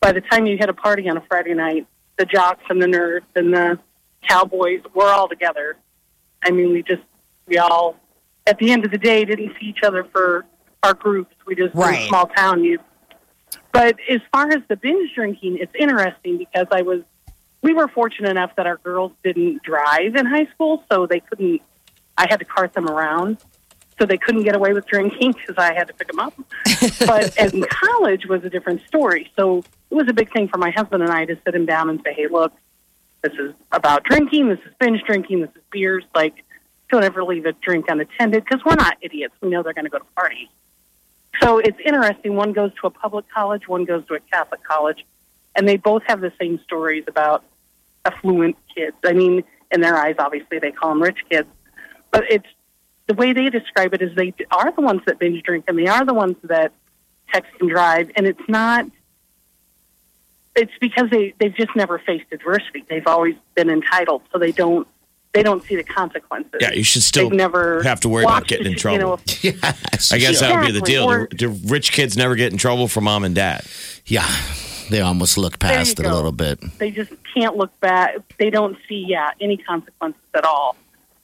by 0.00 0.12
the 0.12 0.20
time 0.20 0.46
you 0.46 0.56
hit 0.56 0.68
a 0.68 0.74
party 0.74 1.08
on 1.08 1.16
a 1.16 1.22
Friday 1.22 1.54
night, 1.54 1.86
the 2.18 2.24
jocks 2.24 2.64
and 2.68 2.80
the 2.82 2.86
nerds 2.86 3.26
and 3.34 3.52
the 3.52 3.78
cowboys, 4.28 4.80
we're 4.94 5.10
all 5.10 5.28
together. 5.28 5.76
I 6.42 6.50
mean, 6.50 6.72
we 6.72 6.82
just, 6.82 7.02
we 7.46 7.58
all, 7.58 7.96
at 8.46 8.58
the 8.58 8.70
end 8.70 8.84
of 8.84 8.90
the 8.90 8.98
day, 8.98 9.24
didn't 9.24 9.52
see 9.58 9.66
each 9.66 9.82
other 9.82 10.04
for 10.12 10.44
our 10.82 10.94
groups. 10.94 11.34
We 11.46 11.54
just, 11.54 11.74
in 11.74 11.80
a 11.80 12.06
small 12.08 12.26
town, 12.26 12.62
you. 12.62 12.78
But 13.78 13.94
as 14.10 14.20
far 14.32 14.50
as 14.50 14.60
the 14.66 14.74
binge 14.74 15.14
drinking, 15.14 15.58
it's 15.60 15.72
interesting 15.78 16.36
because 16.36 16.66
I 16.72 16.82
was, 16.82 17.02
we 17.62 17.74
were 17.74 17.86
fortunate 17.86 18.28
enough 18.28 18.56
that 18.56 18.66
our 18.66 18.78
girls 18.78 19.12
didn't 19.22 19.62
drive 19.62 20.16
in 20.16 20.26
high 20.26 20.46
school, 20.46 20.82
so 20.90 21.06
they 21.06 21.20
couldn't, 21.20 21.62
I 22.16 22.26
had 22.28 22.40
to 22.40 22.44
cart 22.44 22.72
them 22.72 22.88
around. 22.88 23.38
So 24.00 24.04
they 24.04 24.18
couldn't 24.18 24.42
get 24.42 24.56
away 24.56 24.72
with 24.72 24.84
drinking 24.88 25.32
because 25.38 25.54
I 25.58 25.74
had 25.74 25.86
to 25.86 25.94
pick 25.94 26.08
them 26.08 26.18
up. 26.18 26.34
but 27.06 27.36
in 27.36 27.64
college 27.70 28.26
was 28.26 28.42
a 28.42 28.50
different 28.50 28.84
story. 28.88 29.30
So 29.36 29.58
it 29.92 29.94
was 29.94 30.08
a 30.08 30.12
big 30.12 30.32
thing 30.32 30.48
for 30.48 30.58
my 30.58 30.70
husband 30.72 31.04
and 31.04 31.12
I 31.12 31.24
to 31.26 31.38
sit 31.44 31.54
him 31.54 31.64
down 31.64 31.88
and 31.88 32.00
say, 32.04 32.14
"Hey, 32.14 32.26
look, 32.26 32.52
this 33.22 33.34
is 33.34 33.54
about 33.70 34.02
drinking. 34.02 34.48
This 34.48 34.58
is 34.66 34.74
binge 34.80 35.02
drinking. 35.04 35.42
This 35.42 35.50
is 35.54 35.62
beers. 35.70 36.02
Like, 36.16 36.44
don't 36.90 37.04
ever 37.04 37.22
leave 37.22 37.46
a 37.46 37.52
drink 37.52 37.84
unattended 37.88 38.42
because 38.42 38.64
we're 38.64 38.74
not 38.74 38.96
idiots. 39.02 39.34
We 39.40 39.50
know 39.50 39.62
they're 39.62 39.72
going 39.72 39.84
to 39.84 39.90
go 39.90 39.98
to 39.98 40.06
parties." 40.16 40.48
So 41.42 41.58
it's 41.58 41.78
interesting. 41.84 42.34
One 42.34 42.52
goes 42.52 42.72
to 42.80 42.86
a 42.86 42.90
public 42.90 43.26
college, 43.32 43.68
one 43.68 43.84
goes 43.84 44.06
to 44.06 44.14
a 44.14 44.20
Catholic 44.20 44.62
college, 44.64 45.04
and 45.54 45.68
they 45.68 45.76
both 45.76 46.02
have 46.06 46.20
the 46.20 46.32
same 46.40 46.58
stories 46.64 47.04
about 47.06 47.44
affluent 48.04 48.56
kids. 48.74 48.96
I 49.04 49.12
mean, 49.12 49.44
in 49.70 49.80
their 49.80 49.96
eyes, 49.96 50.16
obviously, 50.18 50.58
they 50.58 50.72
call 50.72 50.90
them 50.90 51.02
rich 51.02 51.18
kids, 51.30 51.48
but 52.10 52.24
it's 52.30 52.46
the 53.06 53.14
way 53.14 53.32
they 53.32 53.48
describe 53.50 53.94
it 53.94 54.02
is 54.02 54.14
they 54.14 54.34
are 54.50 54.70
the 54.72 54.80
ones 54.80 55.00
that 55.06 55.18
binge 55.18 55.42
drink 55.42 55.64
and 55.66 55.78
they 55.78 55.86
are 55.86 56.04
the 56.04 56.14
ones 56.14 56.36
that 56.44 56.72
text 57.32 57.52
and 57.60 57.70
drive, 57.70 58.10
and 58.16 58.26
it's 58.26 58.48
not. 58.48 58.86
It's 60.54 60.72
because 60.80 61.08
they 61.10 61.34
they've 61.38 61.54
just 61.54 61.74
never 61.76 61.98
faced 61.98 62.26
adversity. 62.32 62.84
They've 62.88 63.06
always 63.06 63.36
been 63.54 63.70
entitled, 63.70 64.22
so 64.32 64.38
they 64.38 64.52
don't 64.52 64.88
they 65.34 65.42
don't 65.42 65.62
see 65.62 65.76
the 65.76 65.84
consequences. 65.84 66.54
Yeah, 66.60 66.72
you 66.72 66.82
should 66.82 67.02
still 67.02 67.28
They've 67.28 67.36
never 67.38 67.82
have 67.82 68.00
to 68.00 68.08
worry 68.08 68.24
about 68.24 68.34
watched 68.34 68.48
getting 68.48 68.72
in 68.72 68.78
trouble. 68.78 69.20
You 69.42 69.52
know, 69.52 69.58
Yes. 69.72 70.12
I 70.12 70.18
guess 70.18 70.40
that 70.40 70.54
would 70.58 70.66
be 70.66 70.72
the 70.72 70.80
deal. 70.80 71.04
or- 71.04 71.28
the, 71.30 71.36
the 71.36 71.48
rich 71.48 71.92
kids 71.92 72.16
never 72.16 72.34
get 72.34 72.50
in 72.52 72.58
trouble 72.58 72.88
for 72.88 73.00
mom 73.00 73.24
and 73.24 73.34
dad. 73.34 73.64
Yeah. 74.06 74.26
They 74.90 75.02
almost 75.02 75.36
look 75.36 75.58
past 75.58 76.00
it 76.00 76.06
a 76.06 76.14
little 76.14 76.32
bit. 76.32 76.60
they 76.78 76.90
just 76.90 77.12
can't 77.34 77.56
look 77.56 77.78
back. 77.80 78.16
They 78.38 78.48
don't 78.48 78.76
see, 78.88 79.04
yeah, 79.06 79.30
any 79.38 79.58
consequences 79.58 80.22
at 80.34 80.44
all. 80.44 80.76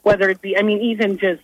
Whether 0.03 0.29
it 0.29 0.39
be, 0.39 0.55
I 0.55 0.61
mean, 0.61 0.81
even 0.81 1.17
just 1.17 1.41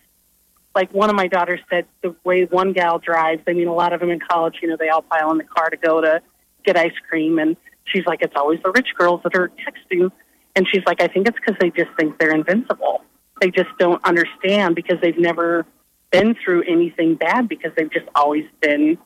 like 0.75 0.93
one 0.93 1.09
of 1.09 1.15
my 1.15 1.27
daughters 1.27 1.59
said, 1.67 1.87
the 2.03 2.15
way 2.23 2.45
one 2.45 2.73
gal 2.73 2.99
drives. 2.99 3.41
I 3.47 3.53
mean, 3.53 3.67
a 3.67 3.73
lot 3.73 3.91
of 3.91 3.99
them 4.01 4.11
in 4.11 4.19
college, 4.19 4.59
you 4.61 4.67
know, 4.69 4.77
they 4.77 4.89
all 4.89 5.01
pile 5.01 5.31
in 5.31 5.39
the 5.39 5.43
car 5.43 5.71
to 5.71 5.77
go 5.77 5.99
to 5.99 6.21
get 6.63 6.77
ice 6.77 6.93
cream, 7.09 7.39
and 7.39 7.57
she's 7.85 8.05
like, 8.05 8.21
it's 8.21 8.35
always 8.35 8.59
the 8.63 8.69
rich 8.71 8.89
girls 8.95 9.21
that 9.23 9.35
are 9.35 9.49
texting, 9.49 10.11
and 10.55 10.67
she's 10.71 10.83
like, 10.85 11.01
I 11.01 11.07
think 11.07 11.27
it's 11.27 11.37
because 11.39 11.55
they 11.59 11.69
just 11.71 11.91
think 11.97 12.17
they're 12.19 12.33
invincible. 12.35 13.03
They 13.41 13.49
just 13.51 13.69
don't 13.79 14.03
understand 14.05 14.75
because 14.75 14.99
they've 15.01 15.17
never 15.17 15.65
been 16.11 16.35
through 16.43 16.63
anything 16.63 17.15
bad 17.15 17.47
because 17.49 17.71
they've 17.75 17.91
just 17.91 18.05
always 18.15 18.45
been 18.61 18.97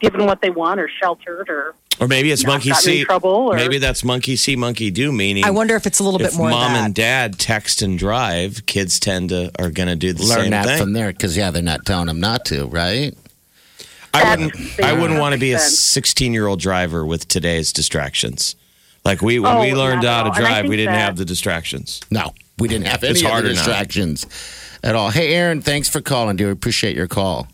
given 0.00 0.26
what 0.26 0.40
they 0.42 0.50
want 0.50 0.80
or 0.80 0.88
sheltered 1.00 1.48
or 1.48 1.74
Or 2.00 2.08
maybe 2.08 2.32
it's 2.32 2.42
Not 2.42 2.54
monkey 2.54 2.72
see. 2.72 3.04
trouble, 3.04 3.30
or- 3.30 3.54
maybe 3.56 3.78
that's 3.78 4.02
monkey 4.02 4.34
see, 4.34 4.56
monkey 4.56 4.90
do. 4.90 5.12
Meaning, 5.12 5.44
I 5.44 5.50
wonder 5.50 5.76
if 5.76 5.86
it's 5.86 6.00
a 6.00 6.02
little 6.04 6.18
bit 6.18 6.34
more 6.34 6.50
mom 6.50 6.72
that. 6.72 6.84
and 6.86 6.94
dad 6.94 7.38
text 7.38 7.82
and 7.82 7.96
drive, 7.96 8.66
kids 8.66 8.98
tend 8.98 9.28
to 9.28 9.52
are 9.60 9.70
going 9.70 9.88
to 9.88 9.94
do 9.96 10.12
the 10.12 10.24
Learn 10.24 10.40
same 10.40 10.50
that 10.50 10.66
thing. 10.66 10.78
from 10.78 10.92
there 10.94 11.12
because, 11.12 11.36
yeah, 11.36 11.50
they're 11.52 11.62
not 11.62 11.86
telling 11.86 12.06
them 12.06 12.18
not 12.18 12.44
to, 12.46 12.66
right? 12.66 13.14
I 14.12 14.30
wouldn't. 14.36 14.80
I 14.80 14.92
wouldn't 14.92 15.18
want 15.20 15.34
to 15.34 15.38
be 15.40 15.52
a 15.52 15.58
16 15.58 16.32
year 16.32 16.46
old 16.46 16.60
driver 16.60 17.04
with 17.06 17.26
today's 17.28 17.72
distractions. 17.72 18.56
Like 19.04 19.20
we 19.20 19.38
when 19.38 19.56
Oh, 19.56 19.60
we 19.60 19.74
learned 19.74 20.04
how 20.04 20.22
to 20.24 20.30
all. 20.30 20.36
And 20.36 20.46
I 20.46 20.48
drive, 20.60 20.68
we 20.68 20.76
didn't 20.76 20.92
that- 20.94 21.00
have 21.00 21.16
the 21.16 21.24
distractions. 21.24 22.00
No, 22.10 22.32
we 22.58 22.68
didn't 22.68 22.86
have 22.86 23.02
any 23.04 23.10
It's 23.12 23.20
of 23.20 23.24
the 23.26 23.30
harder 23.30 23.48
now. 23.48 23.54
distractions 23.54 24.26
at 24.82 24.94
all. 24.94 25.10
Hey, 25.10 25.34
Aaron, 25.34 25.60
thanks 25.60 25.88
for 25.88 26.00
calling, 26.00 26.36
dear. 26.36 26.50
Appreciate 26.50 26.96
your 26.96 27.08
call. 27.08 27.48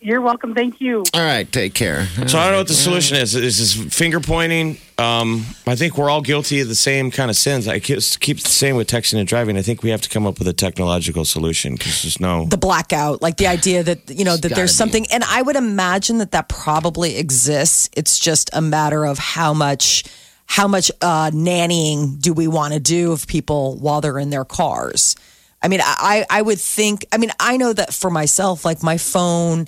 You're 0.00 0.20
welcome. 0.20 0.54
Thank 0.54 0.80
you. 0.80 1.02
All 1.14 1.20
right, 1.20 1.50
take 1.50 1.74
care. 1.74 2.06
So 2.28 2.38
I 2.38 2.44
don't 2.44 2.52
know 2.52 2.58
what 2.58 2.68
the 2.68 2.74
solution 2.74 3.16
is. 3.16 3.34
Is 3.34 3.58
this 3.58 3.94
finger 3.96 4.20
pointing? 4.20 4.76
Um, 4.98 5.44
I 5.66 5.74
think 5.74 5.98
we're 5.98 6.10
all 6.10 6.20
guilty 6.20 6.60
of 6.60 6.68
the 6.68 6.76
same 6.76 7.10
kind 7.10 7.28
of 7.28 7.36
sins. 7.36 7.66
I 7.66 7.80
keep 7.80 7.98
keep 8.20 8.40
the 8.40 8.48
same 8.48 8.76
with 8.76 8.88
texting 8.88 9.18
and 9.18 9.26
driving. 9.26 9.56
I 9.56 9.62
think 9.62 9.82
we 9.82 9.90
have 9.90 10.02
to 10.02 10.08
come 10.08 10.24
up 10.26 10.38
with 10.38 10.46
a 10.46 10.52
technological 10.52 11.24
solution 11.24 11.74
because 11.74 12.02
there's 12.02 12.20
no. 12.20 12.44
the 12.46 12.58
blackout, 12.58 13.20
like 13.20 13.36
the 13.38 13.48
idea 13.48 13.82
that 13.82 14.08
you 14.10 14.24
know 14.24 14.36
that 14.36 14.54
there's 14.54 14.72
be. 14.72 14.76
something, 14.76 15.06
and 15.10 15.24
I 15.24 15.42
would 15.42 15.56
imagine 15.56 16.18
that 16.18 16.30
that 16.32 16.48
probably 16.48 17.16
exists. 17.16 17.88
It's 17.96 18.18
just 18.18 18.48
a 18.52 18.60
matter 18.60 19.04
of 19.06 19.18
how 19.18 19.54
much 19.54 20.04
how 20.46 20.68
much 20.68 20.90
uh, 21.02 21.30
nannying 21.30 22.20
do 22.20 22.32
we 22.32 22.48
want 22.48 22.72
to 22.72 22.80
do 22.80 23.12
of 23.12 23.26
people 23.26 23.76
while 23.78 24.00
they're 24.00 24.18
in 24.18 24.30
their 24.30 24.44
cars. 24.44 25.16
I 25.62 25.68
mean, 25.68 25.80
I 25.82 26.24
I 26.30 26.42
would 26.42 26.60
think. 26.60 27.06
I 27.12 27.18
mean, 27.18 27.30
I 27.40 27.56
know 27.56 27.72
that 27.72 27.92
for 27.92 28.10
myself, 28.10 28.64
like 28.64 28.82
my 28.82 28.98
phone. 28.98 29.66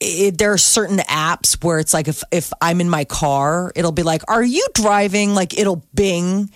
It, 0.00 0.38
there 0.38 0.52
are 0.52 0.58
certain 0.58 0.98
apps 0.98 1.62
where 1.64 1.78
it's 1.78 1.94
like 1.94 2.08
if 2.08 2.22
if 2.30 2.52
I'm 2.60 2.80
in 2.80 2.90
my 2.90 3.04
car, 3.04 3.72
it'll 3.74 3.92
be 3.92 4.02
like, 4.02 4.22
"Are 4.28 4.42
you 4.42 4.66
driving?" 4.74 5.34
Like 5.34 5.58
it'll 5.58 5.84
bing, 5.94 6.50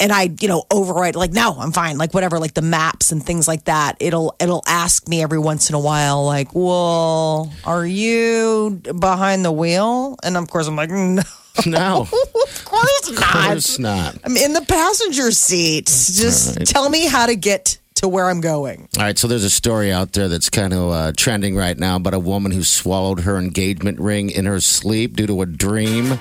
and 0.00 0.12
I, 0.12 0.34
you 0.40 0.48
know, 0.48 0.64
override 0.70 1.14
like, 1.14 1.32
no, 1.32 1.56
I'm 1.58 1.72
fine, 1.72 1.98
like 1.98 2.14
whatever, 2.14 2.38
like 2.38 2.54
the 2.54 2.62
maps 2.62 3.12
and 3.12 3.22
things 3.22 3.46
like 3.46 3.64
that. 3.64 3.96
It'll 4.00 4.34
it'll 4.40 4.62
ask 4.66 5.06
me 5.06 5.22
every 5.22 5.38
once 5.38 5.68
in 5.68 5.74
a 5.74 5.80
while, 5.80 6.24
like, 6.24 6.54
well, 6.54 7.52
are 7.64 7.86
you 7.86 8.80
behind 8.98 9.44
the 9.44 9.52
wheel? 9.52 10.16
And 10.22 10.36
of 10.38 10.48
course, 10.48 10.66
I'm 10.66 10.76
like, 10.76 10.90
no, 10.90 11.22
No, 11.66 12.02
of 12.02 12.64
course 12.64 13.08
of 13.08 13.14
not. 13.16 13.46
course 13.46 13.78
not. 13.78 14.16
I'm 14.24 14.36
in 14.36 14.52
the 14.54 14.62
passenger 14.62 15.30
seat. 15.30 15.86
Just 15.86 16.64
tell 16.66 16.88
me 16.88 17.06
how 17.06 17.26
to 17.26 17.34
get 17.36 17.78
to 17.96 18.08
where 18.08 18.30
I'm 18.30 18.40
going. 18.40 18.88
All 18.96 19.02
right, 19.04 19.18
so 19.18 19.28
there's 19.28 19.44
a 19.44 19.50
story 19.50 19.92
out 19.92 20.12
there 20.12 20.28
that's 20.28 20.48
kind 20.48 20.72
of 20.72 20.90
uh, 20.90 21.12
trending 21.16 21.56
right 21.56 21.76
now 21.78 21.96
about 21.96 22.14
a 22.14 22.18
woman 22.18 22.50
who 22.52 22.62
swallowed 22.62 23.20
her 23.20 23.36
engagement 23.36 24.00
ring 24.00 24.30
in 24.30 24.46
her 24.46 24.60
sleep 24.60 25.16
due 25.16 25.26
to 25.26 25.42
a 25.42 25.46
dream. 25.46 26.04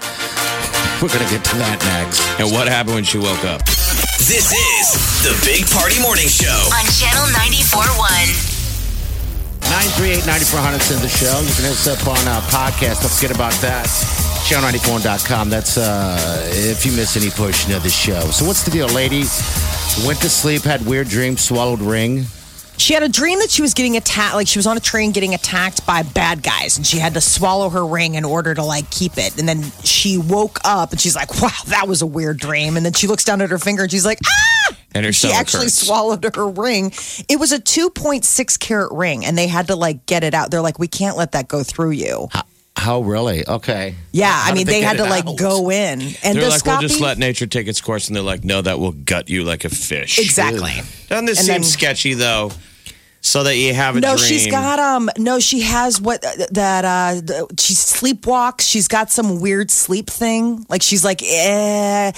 We're 1.02 1.08
going 1.08 1.24
to 1.24 1.32
get 1.32 1.46
to 1.46 1.56
that 1.56 1.80
next. 2.04 2.20
And 2.42 2.52
what 2.52 2.68
happened 2.68 2.96
when 2.96 3.04
she 3.06 3.18
woke 3.20 3.46
up? 3.46 3.64
This 4.28 4.52
is 4.52 5.24
the 5.24 5.32
Big 5.48 5.64
Party 5.72 6.02
Morning 6.02 6.28
Show. 6.28 6.52
On 6.76 6.86
Channel 6.92 7.24
94.1. 7.40 8.60
938-9400 9.64 10.92
is 10.92 11.02
the 11.02 11.08
show. 11.08 11.40
You 11.40 11.54
can 11.56 11.64
hit 11.64 11.72
us 11.72 11.88
up 11.88 12.06
on 12.06 12.18
uh, 12.28 12.42
podcast. 12.52 13.00
Don't 13.02 13.12
forget 13.14 13.32
about 13.34 13.54
that. 13.62 13.88
Channel94.com. 14.50 15.52
That's 15.52 15.78
uh, 15.78 16.18
if 16.56 16.84
you 16.84 16.92
miss 16.94 17.16
any 17.16 17.30
portion 17.30 17.72
of 17.72 17.84
the 17.84 17.90
show. 17.90 18.20
So 18.32 18.46
what's 18.46 18.64
the 18.64 18.72
deal, 18.72 18.88
lady? 18.88 19.26
Went 20.08 20.20
to 20.22 20.30
sleep, 20.30 20.64
had 20.64 20.84
weird 20.88 21.08
dreams, 21.08 21.42
swallowed 21.42 21.82
ring. 21.82 22.26
She 22.78 22.96
had 22.96 23.04
a 23.04 23.10
dream 23.10 23.38
that 23.40 23.52
she 23.52 23.62
was 23.62 23.76
getting 23.76 23.96
attacked, 23.96 24.34
like 24.34 24.48
she 24.48 24.58
was 24.58 24.66
on 24.66 24.76
a 24.76 24.80
train 24.80 25.12
getting 25.12 25.36
attacked 25.36 25.86
by 25.86 26.02
bad 26.02 26.42
guys, 26.42 26.78
and 26.78 26.88
she 26.88 26.98
had 26.98 27.14
to 27.14 27.22
swallow 27.22 27.70
her 27.70 27.86
ring 27.86 28.16
in 28.16 28.26
order 28.26 28.56
to 28.56 28.64
like 28.64 28.90
keep 28.90 29.20
it. 29.20 29.38
And 29.38 29.48
then 29.48 29.62
she 29.84 30.18
woke 30.18 30.58
up 30.64 30.94
and 30.94 31.00
she's 31.00 31.16
like, 31.16 31.40
"Wow, 31.40 31.52
that 31.68 31.88
was 31.88 32.02
a 32.02 32.08
weird 32.08 32.40
dream." 32.40 32.76
And 32.76 32.84
then 32.84 32.94
she 32.94 33.06
looks 33.06 33.24
down 33.24 33.42
at 33.42 33.52
her 33.52 33.60
finger 33.60 33.84
and 33.84 33.92
she's 33.92 34.06
like, 34.06 34.18
"Ah!" 34.26 34.76
And 34.96 35.06
her 35.06 35.14
she 35.14 35.32
actually 35.32 35.66
hurts. 35.66 35.86
swallowed 35.86 36.26
her 36.36 36.50
ring. 36.50 36.92
It 37.28 37.40
was 37.40 37.52
a 37.52 37.60
2.6 37.60 38.60
carat 38.60 38.92
ring, 38.94 39.26
and 39.28 39.38
they 39.38 39.46
had 39.46 39.68
to 39.68 39.76
like 39.76 40.08
get 40.08 40.24
it 40.24 40.34
out. 40.34 40.50
They're 40.50 40.62
like, 40.62 40.80
"We 40.80 40.88
can't 40.88 41.18
let 41.18 41.34
that 41.34 41.48
go 41.48 41.62
through 41.62 41.92
you." 41.92 42.30
How 42.80 43.02
really? 43.02 43.46
Okay. 43.48 43.96
Yeah, 44.12 44.32
How 44.32 44.52
I 44.52 44.54
mean, 44.54 44.66
did 44.66 44.74
they, 44.76 44.82
had 44.82 44.98
to 44.98 45.06
it 45.06 45.10
like 45.10 45.38
go 45.38 45.70
in. 45.70 46.02
And 46.02 46.12
they're 46.38 46.50
Endoscopy. 46.50 46.50
like, 46.50 46.66
we'll 46.66 46.82
just 46.82 47.02
let 47.02 47.18
nature 47.18 47.46
take 47.48 47.68
its 47.68 47.82
course, 47.82 48.08
and 48.08 48.16
they're 48.16 48.24
like, 48.24 48.44
no, 48.44 48.62
that 48.62 48.80
will 48.80 48.94
gut 48.94 49.30
you 49.30 49.44
like 49.44 49.66
a 49.66 49.70
fish. 49.70 50.18
exactly. 50.20 50.72
Doesn't 51.10 51.26
this 51.26 51.40
And 51.40 51.46
seem 51.46 51.54
then- 51.56 51.64
sketchy 51.64 52.14
though? 52.16 52.52
So 53.22 53.44
that 53.44 53.58
you 53.58 53.74
have 53.74 53.98
a 53.98 54.00
No, 54.00 54.16
dream. 54.16 54.28
she's 54.30 54.48
got 54.48 54.80
um. 54.80 55.10
No, 55.18 55.42
she 55.42 55.60
has 55.60 56.00
what 56.00 56.22
that 56.52 56.86
uh. 56.86 57.20
the- 57.20 57.48
She 57.60 57.74
sleepwalks. 57.74 58.62
She's 58.62 58.88
got 58.88 59.12
some 59.12 59.42
weird 59.42 59.70
sleep 59.72 60.10
thing. 60.10 60.66
Like 60.70 60.82
she's 60.82 61.04
like, 61.04 61.22
eh. 61.22 62.14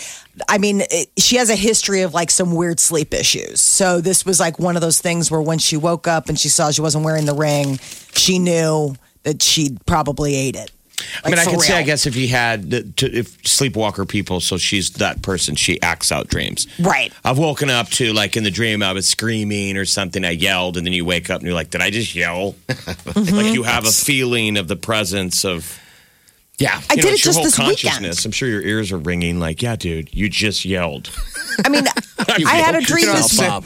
I 0.47 0.57
mean, 0.59 0.83
it, 0.91 1.09
she 1.17 1.37
has 1.37 1.49
a 1.49 1.55
history 1.55 2.01
of 2.01 2.13
like 2.13 2.29
some 2.29 2.53
weird 2.53 2.79
sleep 2.79 3.15
issues. 3.15 3.61
So 3.61 3.99
this 3.99 4.27
was 4.27 4.39
like 4.39 4.59
one 4.59 4.75
of 4.75 4.83
those 4.83 4.99
things 5.01 5.31
where 5.31 5.41
when 5.41 5.57
she 5.57 5.75
woke 5.75 6.07
up 6.07 6.29
and 6.29 6.39
she 6.39 6.49
saw 6.49 6.69
she 6.69 6.81
wasn't 6.81 7.03
wearing 7.03 7.25
the 7.25 7.33
ring, 7.33 7.79
she 8.13 8.37
knew 8.37 8.93
that 9.23 9.41
she'd 9.41 9.85
probably 9.85 10.35
ate 10.35 10.55
it. 10.55 10.71
I 11.23 11.29
mean, 11.29 11.39
I 11.39 11.45
could 11.45 11.61
say, 11.61 11.77
I 11.77 11.81
guess, 11.81 12.05
if 12.05 12.15
you 12.15 12.27
had 12.27 12.69
the- 12.69 12.83
to, 12.83 13.11
if 13.11 13.43
sleepwalker 13.43 14.05
people, 14.05 14.39
so 14.39 14.57
she's 14.57 14.91
that 14.91 15.23
person, 15.23 15.55
she 15.55 15.81
acts 15.81 16.11
out 16.11 16.27
dreams. 16.27 16.67
Right. 16.79 17.11
I've 17.25 17.39
woken 17.39 17.71
up 17.71 17.89
to 17.91 18.13
like 18.13 18.37
in 18.37 18.43
the 18.43 18.51
dream, 18.51 18.83
I 18.83 18.93
was 18.93 19.07
screaming 19.09 19.77
or 19.77 19.85
something. 19.85 20.23
I 20.23 20.31
yelled, 20.31 20.77
and 20.77 20.85
then 20.85 20.93
you 20.93 21.03
wake 21.03 21.29
up 21.31 21.39
and 21.39 21.45
you're 21.47 21.55
like, 21.55 21.71
"Did 21.71 21.81
I 21.81 21.89
just 21.89 22.13
yell?" 22.13 22.55
Mm-hmm. 22.67 23.35
Like 23.35 23.53
you 23.53 23.63
have 23.63 23.85
a 23.85 23.91
feeling 23.91 24.57
of 24.57 24.67
the 24.67 24.75
presence 24.75 25.43
of. 25.43 25.79
Yeah. 26.59 26.79
I 26.89 26.95
did 26.95 27.05
know, 27.05 27.11
it 27.11 27.17
just 27.17 27.41
this 27.41 27.55
consciousness. 27.55 27.99
weekend. 27.99 28.25
I'm 28.25 28.31
sure 28.31 28.47
your 28.47 28.61
ears 28.61 28.91
are 28.91 28.97
ringing. 28.97 29.39
Like, 29.39 29.63
yeah, 29.63 29.75
dude, 29.75 30.13
you 30.13 30.29
just 30.29 30.63
yelled. 30.63 31.09
I 31.65 31.69
mean, 31.69 31.85
I 32.45 32.55
had 32.57 32.75
a 32.75 32.81
dream 32.81 33.07
this 33.07 33.39
up. 33.39 33.63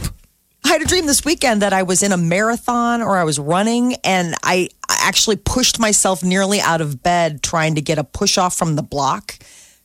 I 0.64 0.70
had 0.70 0.82
a 0.82 0.86
dream 0.86 1.06
this 1.06 1.24
weekend 1.26 1.62
that 1.62 1.74
I 1.74 1.84
was 1.84 2.02
in 2.02 2.12
a 2.12 2.18
marathon 2.18 3.02
or 3.02 3.18
I 3.18 3.24
was 3.24 3.38
running 3.38 3.96
and 4.04 4.34
I 4.42 4.70
I 4.96 5.08
actually 5.08 5.36
pushed 5.36 5.80
myself 5.80 6.24
nearly 6.24 6.60
out 6.62 6.82
of 6.82 7.02
bed 7.04 7.42
trying 7.44 7.76
to 7.76 7.82
get 7.82 7.98
a 7.98 8.04
push 8.04 8.38
off 8.38 8.56
from 8.56 8.76
the 8.76 8.84
block. 8.84 9.38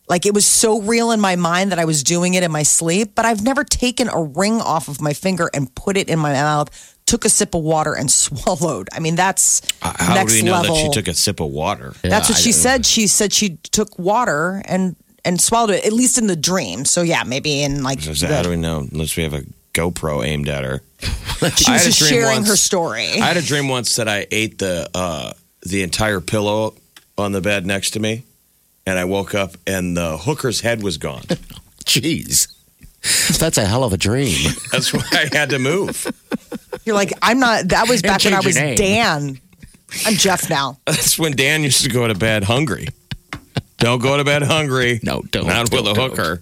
Like 0.09 0.26
it 0.26 0.35
was 0.35 0.45
so 0.47 0.81
real 0.81 1.11
in 1.12 1.21
my 1.21 1.37
mind 1.37 1.71
that 1.73 1.79
I 1.79 1.85
was 1.85 2.02
doing 2.02 2.35
it 2.35 2.43
in 2.43 2.50
my 2.50 2.64
sleep, 2.64 3.12
but 3.14 3.25
I've 3.25 3.43
never 3.45 3.62
taken 3.62 4.09
a 4.09 4.21
ring 4.23 4.61
off 4.61 4.88
of 4.88 5.00
my 5.00 5.12
finger 5.12 5.49
and 5.55 5.73
put 5.75 5.97
it 5.97 6.09
in 6.09 6.19
my 6.19 6.33
mouth, 6.33 6.97
took 7.07 7.25
a 7.25 7.29
sip 7.29 7.55
of 7.55 7.62
water 7.62 7.95
and 7.95 8.11
swallowed. 8.25 8.88
I 8.93 8.99
mean, 9.00 9.14
that's 9.14 9.62
How 9.81 10.14
next 10.14 10.33
do 10.35 10.38
we 10.40 10.47
know 10.47 10.52
level. 10.52 10.75
that 10.75 10.83
she 10.83 10.90
took 10.90 11.07
a 11.09 11.14
sip 11.14 11.38
of 11.40 11.50
water? 11.50 11.95
that's 12.02 12.29
what 12.29 12.38
I 12.38 12.40
she 12.40 12.50
don't- 12.50 12.61
said. 12.61 12.87
She 12.87 13.07
said 13.07 13.33
she 13.33 13.57
took 13.71 13.99
water 13.99 14.62
and 14.67 14.97
and 15.25 15.38
swallowed 15.40 15.71
it, 15.76 15.85
at 15.85 15.93
least 15.93 16.17
in 16.19 16.26
the 16.29 16.35
dream. 16.37 16.85
So 16.87 17.02
yeah, 17.02 17.23
maybe 17.25 17.62
in 17.62 17.83
like 17.85 18.00
So 18.00 18.12
the- 18.14 18.35
how 18.35 18.43
do 18.43 18.50
we 18.50 18.57
know? 18.57 18.88
Unless 18.90 19.17
we 19.17 19.23
have 19.23 19.35
a 19.35 19.45
GoPro 19.73 20.25
aimed 20.25 20.49
at 20.49 20.65
her. 20.65 20.83
she 21.57 21.71
was 21.71 21.85
just 21.85 21.99
sharing 22.09 22.37
once- 22.39 22.49
her 22.49 22.57
story. 22.57 23.05
I 23.05 23.27
had 23.27 23.37
a 23.37 23.43
dream 23.43 23.69
once 23.69 23.97
that 23.97 24.09
I 24.09 24.27
ate 24.31 24.59
the 24.59 24.89
uh, 24.95 25.33
the 25.62 25.83
entire 25.83 26.21
pillow 26.21 26.75
on 27.17 27.33
the 27.33 27.41
bed 27.41 27.67
next 27.67 27.91
to 27.93 28.00
me, 28.00 28.25
and 28.87 28.99
I 28.99 29.05
woke 29.05 29.35
up 29.35 29.57
and 29.67 29.97
the 29.97 30.19
hooker's 30.19 30.61
head 30.61 30.83
was 30.83 30.99
gone. 30.99 31.23
Jeez. 31.85 32.49
That's 33.39 33.57
a 33.57 33.65
hell 33.65 33.83
of 33.85 33.93
a 33.93 33.97
dream. 33.97 34.50
That's 34.73 34.93
why 34.93 35.03
I 35.12 35.29
had 35.33 35.50
to 35.50 35.59
move. 35.59 36.07
You're 36.85 36.95
like, 36.95 37.12
I'm 37.23 37.39
not. 37.39 37.69
That 37.69 37.89
was 37.89 38.03
back 38.03 38.25
when 38.25 38.35
I 38.35 38.41
was. 38.41 38.55
Dan. 38.55 39.41
I'm 40.07 40.15
Jeff 40.15 40.49
now. 40.50 40.79
That's 40.87 41.19
when 41.19 41.33
Dan 41.33 41.62
used 41.62 41.83
to 41.83 41.89
go 41.91 42.07
to 42.07 42.15
bed 42.15 42.45
hungry. 42.45 42.89
Don't 43.79 44.00
go 44.00 44.19
to 44.19 44.25
bed 44.25 44.43
hungry. 44.43 45.00
No, 45.03 45.23
don't, 45.31 45.47
Not 45.47 45.73
with 45.73 45.87
a 45.87 45.95
don't, 45.95 46.15
don't. 46.15 46.41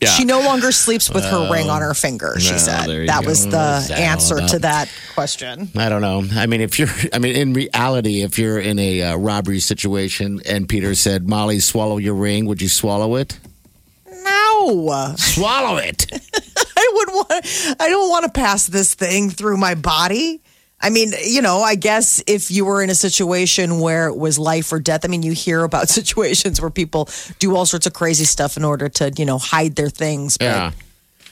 Yeah. 0.00 0.08
She 0.08 0.24
no 0.24 0.40
longer 0.40 0.72
sleeps 0.72 1.08
with 1.08 1.24
her 1.24 1.50
ring 1.50 1.70
on 1.70 1.80
her 1.80 1.94
finger. 1.94 2.36
She 2.38 2.50
well, 2.50 2.58
said 2.58 3.08
that 3.08 3.22
go. 3.22 3.28
was 3.28 3.44
the 3.44 3.56
What's 3.56 3.88
that 3.88 3.98
all 3.98 4.04
answer 4.04 4.46
to 4.48 4.58
that 4.58 4.92
question. 5.14 5.70
I 5.74 5.88
don't 5.88 6.02
know. 6.02 6.22
I 6.34 6.46
mean, 6.46 6.60
if 6.60 6.78
you're, 6.78 6.88
I 7.14 7.18
mean, 7.18 7.34
in 7.34 7.54
reality, 7.54 8.20
if 8.20 8.38
you're 8.38 8.58
in 8.58 8.78
a 8.78 9.02
uh, 9.02 9.16
robbery 9.16 9.60
situation 9.60 10.40
and 10.44 10.68
Peter 10.68 10.94
said, 10.94 11.28
Molly, 11.28 11.60
swallow 11.60 11.96
your 11.96 12.14
ring, 12.14 12.44
would 12.44 12.60
you 12.60 12.68
swallow 12.68 13.16
it? 13.16 13.38
No, 14.22 15.14
Swallow 15.16 15.76
it. 15.76 16.06
I 16.76 16.90
would 16.92 17.08
want. 17.08 17.76
I 17.80 17.88
don't 17.88 18.10
want 18.10 18.24
to 18.26 18.30
pass 18.30 18.66
this 18.66 18.94
thing 18.94 19.30
through 19.30 19.56
my 19.56 19.74
body. 19.74 20.42
I 20.86 20.90
mean, 20.90 21.14
you 21.24 21.42
know, 21.42 21.62
I 21.62 21.74
guess 21.74 22.22
if 22.28 22.48
you 22.48 22.64
were 22.64 22.80
in 22.80 22.90
a 22.90 22.94
situation 22.94 23.80
where 23.80 24.06
it 24.06 24.16
was 24.16 24.38
life 24.38 24.72
or 24.72 24.78
death, 24.78 25.04
I 25.04 25.08
mean, 25.08 25.24
you 25.24 25.32
hear 25.32 25.64
about 25.64 25.88
situations 26.00 26.60
where 26.60 26.70
people 26.70 27.08
do 27.40 27.56
all 27.56 27.66
sorts 27.66 27.88
of 27.88 27.92
crazy 27.92 28.24
stuff 28.24 28.56
in 28.56 28.62
order 28.62 28.88
to, 28.90 29.12
you 29.18 29.24
know, 29.24 29.36
hide 29.36 29.74
their 29.74 29.90
things. 29.90 30.36
But 30.36 30.44
Yeah. 30.44 30.72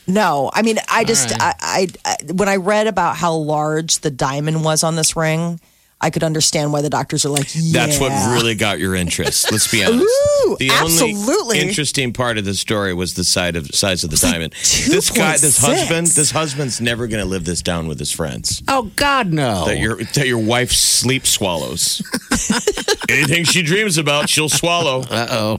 No, 0.09 0.51
I 0.53 0.63
mean, 0.63 0.79
I 0.91 1.05
just, 1.05 1.31
right. 1.31 1.41
I, 1.41 1.55
I, 1.61 1.87
I, 2.05 2.33
when 2.33 2.49
I 2.49 2.57
read 2.57 2.89
about 2.89 3.17
how 3.17 3.33
large 3.35 4.01
the 4.01 4.11
diamond 4.11 4.65
was 4.65 4.83
on 4.83 4.97
this 4.97 5.15
ring, 5.15 5.61
I 6.05 6.11
could 6.11 6.23
understand 6.23 6.71
why 6.71 6.83
the 6.83 6.91
doctors 6.91 7.25
are 7.25 7.31
like, 7.31 7.49
yeah. 7.55 7.87
That's 7.87 7.99
what 7.99 8.11
really 8.35 8.55
got 8.55 8.79
your 8.79 8.95
interest. 8.95 9.51
Let's 9.51 9.71
be 9.73 9.83
honest. 9.87 10.05
Ooh, 10.05 10.57
the 10.59 10.69
absolutely. 10.71 11.35
only 11.35 11.61
interesting 11.61 12.13
part 12.13 12.37
of 12.37 12.45
the 12.45 12.53
story 12.53 12.93
was 12.93 13.15
the 13.15 13.25
side 13.25 13.57
of 13.57 13.75
size 13.75 14.05
of 14.05 14.11
the 14.11 14.19
diamond. 14.19 14.53
This 14.53 15.09
guy, 15.11 15.39
this 15.39 15.59
2.6. 15.59 15.67
husband, 15.67 16.07
this 16.09 16.31
husband's 16.31 16.79
never 16.79 17.07
going 17.07 17.23
to 17.23 17.29
live 17.29 17.47
this 17.47 17.63
down 17.63 17.89
with 17.89 17.99
his 17.99 18.13
friends. 18.13 18.63
Oh, 18.69 18.91
God, 18.97 19.33
no. 19.33 19.65
That 19.65 19.79
your 19.79 19.97
that 19.97 20.27
your 20.27 20.45
wife 20.45 20.73
sleep 20.73 21.27
swallows. 21.27 22.03
Anything 23.09 23.45
she 23.45 23.63
dreams 23.63 23.97
about, 23.97 24.29
she'll 24.29 24.51
swallow. 24.51 25.05
Uh 25.11 25.27
oh. 25.31 25.59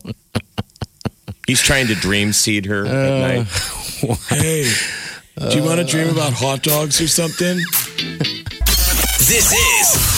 He's 1.47 1.61
trying 1.63 1.87
to 1.87 1.95
dream 1.95 2.33
seed 2.33 2.67
her 2.67 2.85
at 2.85 2.91
night. 3.37 3.47
Hey, 4.29 4.69
do 5.39 5.57
you 5.57 5.63
want 5.63 5.79
to 5.79 5.85
dream 5.85 6.09
about 6.09 6.33
hot 6.33 6.61
dogs 6.61 7.01
or 7.01 7.07
something? 7.07 7.57
This 9.17 9.51
is 9.51 9.74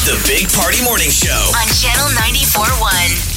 the 0.08 0.16
Big 0.26 0.48
Party 0.54 0.82
Morning 0.86 1.10
Show. 1.10 1.34
On 1.34 1.68
Channel 1.68 2.08
94.1. 2.16 3.36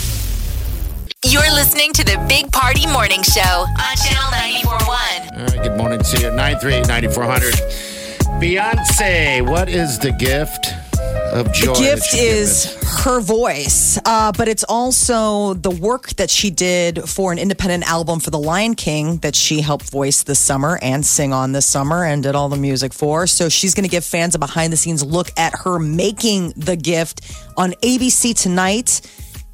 You're 1.24 1.50
listening 1.52 1.92
to 1.94 2.04
the 2.04 2.24
Big 2.28 2.52
Party 2.52 2.86
Morning 2.86 3.24
Show 3.24 3.40
on 3.42 3.96
Channel 3.96 4.30
94.1. 4.30 4.86
All 4.86 5.46
right, 5.46 5.62
good 5.64 5.76
morning 5.76 5.98
to 5.98 6.20
you. 6.20 6.30
938 6.30 6.86
9400. 6.86 7.54
Beyonce, 8.40 9.42
what 9.50 9.68
is 9.68 9.98
the 9.98 10.12
gift? 10.12 10.72
Of 11.32 11.52
joy. 11.52 11.74
The 11.74 11.80
gift 11.80 12.14
is 12.14 12.76
her 13.04 13.20
voice, 13.20 13.98
uh, 14.04 14.32
but 14.32 14.48
it's 14.48 14.64
also 14.64 15.54
the 15.54 15.70
work 15.70 16.10
that 16.16 16.30
she 16.30 16.50
did 16.50 17.08
for 17.08 17.32
an 17.32 17.38
independent 17.38 17.88
album 17.88 18.20
for 18.20 18.30
The 18.30 18.38
Lion 18.38 18.74
King 18.74 19.18
that 19.18 19.34
she 19.34 19.60
helped 19.60 19.90
voice 19.90 20.22
this 20.22 20.38
summer 20.38 20.78
and 20.82 21.04
sing 21.04 21.32
on 21.32 21.52
this 21.52 21.66
summer 21.66 22.04
and 22.04 22.22
did 22.22 22.34
all 22.34 22.48
the 22.48 22.56
music 22.56 22.92
for. 22.92 23.26
So 23.26 23.48
she's 23.48 23.74
going 23.74 23.84
to 23.84 23.90
give 23.90 24.04
fans 24.04 24.34
a 24.34 24.38
behind 24.38 24.72
the 24.72 24.76
scenes 24.76 25.04
look 25.04 25.30
at 25.36 25.54
her 25.60 25.78
making 25.78 26.54
the 26.56 26.76
gift 26.76 27.20
on 27.56 27.72
ABC 27.82 28.40
tonight. 28.40 29.00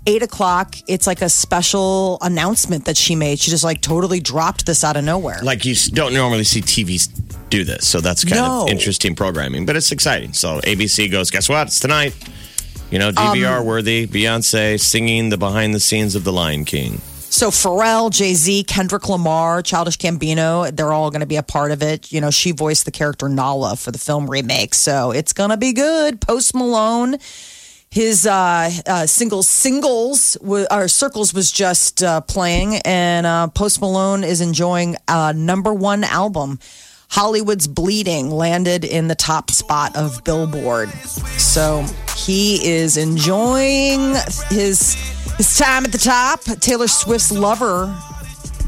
Eight 0.09 0.23
o'clock. 0.23 0.77
It's 0.87 1.07
like 1.07 1.21
a 1.21 1.29
special 1.29 2.19
announcement 2.23 2.85
that 2.85 2.97
she 2.97 3.17
made. 3.17 3.41
She 3.41 3.51
just 3.51 3.65
like 3.65 3.81
totally 3.81 4.21
dropped 4.21 4.65
this 4.67 4.85
out 4.85 4.97
of 4.97 5.05
nowhere. 5.05 5.41
Like 5.43 5.65
you 5.65 5.75
don't 5.93 6.15
normally 6.15 6.45
see 6.45 6.61
TVs 6.61 7.09
do 7.51 7.65
this, 7.65 7.87
so 7.87 8.01
that's 8.01 8.25
kind 8.25 8.41
No. 8.41 8.63
of 8.65 8.69
interesting 8.71 9.15
programming, 9.17 9.67
but 9.67 9.75
it's 9.77 9.91
exciting. 9.93 10.33
So 10.33 10.61
ABC 10.61 11.11
goes, 11.11 11.31
guess 11.31 11.49
what? 11.49 11.67
It's 11.69 11.81
tonight. 11.81 12.15
You 12.91 13.01
know, 13.01 13.11
DVR 13.11 13.59
Um, 13.61 13.67
worthy. 13.67 14.07
Beyonce 14.07 14.79
singing 14.81 15.31
the 15.31 15.37
behind 15.37 15.75
the 15.75 15.81
scenes 15.81 16.15
of 16.15 16.23
The 16.23 16.33
Lion 16.33 16.65
King. 16.65 17.01
So 17.29 17.51
Pharrell, 17.51 18.11
Jay 18.11 18.35
Z, 18.35 18.63
Kendrick 18.65 19.09
Lamar, 19.09 19.61
Childish 19.61 19.99
Gambino, 19.99 20.75
they're 20.75 20.93
all 20.93 21.11
going 21.11 21.21
to 21.21 21.27
be 21.27 21.35
a 21.37 21.43
part 21.43 21.73
of 21.73 21.83
it. 21.83 22.13
You 22.13 22.21
know, 22.21 22.31
she 22.31 22.53
voiced 22.53 22.85
the 22.85 22.93
character 22.93 23.29
Nala 23.29 23.75
for 23.77 23.91
the 23.91 23.99
film 23.99 24.31
remake, 24.31 24.73
so 24.75 25.11
it's 25.11 25.33
going 25.33 25.51
to 25.51 25.57
be 25.57 25.73
good. 25.73 26.21
Post 26.21 26.55
Malone, 26.55 27.17
his 27.97 28.26
uh, 28.26 28.71
uh, 28.87 29.07
singles 29.07 29.49
singles 29.49 30.35
w- 30.43 30.67
or 30.71 30.87
circles 30.87 31.33
was 31.33 31.50
just 31.50 32.03
uh, 32.03 32.21
playing, 32.21 32.76
and 32.85 33.25
uh, 33.25 33.49
Post 33.49 33.81
Malone 33.81 34.23
is 34.23 34.43
enjoying 34.43 34.97
a 35.09 35.33
number 35.33 35.73
one 35.73 36.05
album. 36.05 36.59
Hollywood's 37.09 37.67
Bleeding 37.67 38.31
landed 38.31 38.85
in 38.85 39.09
the 39.09 39.15
top 39.15 39.50
spot 39.50 39.97
of 39.97 40.23
Billboard. 40.25 40.91
So 41.38 41.87
he 42.19 42.69
is 42.69 42.99
enjoying 42.99 44.15
his 44.50 44.93
his 45.38 45.57
time 45.57 45.87
at 45.87 45.93
the 45.93 45.97
top. 45.97 46.43
Taylor 46.61 46.88
Swift's 46.88 47.33
Lover 47.33 47.97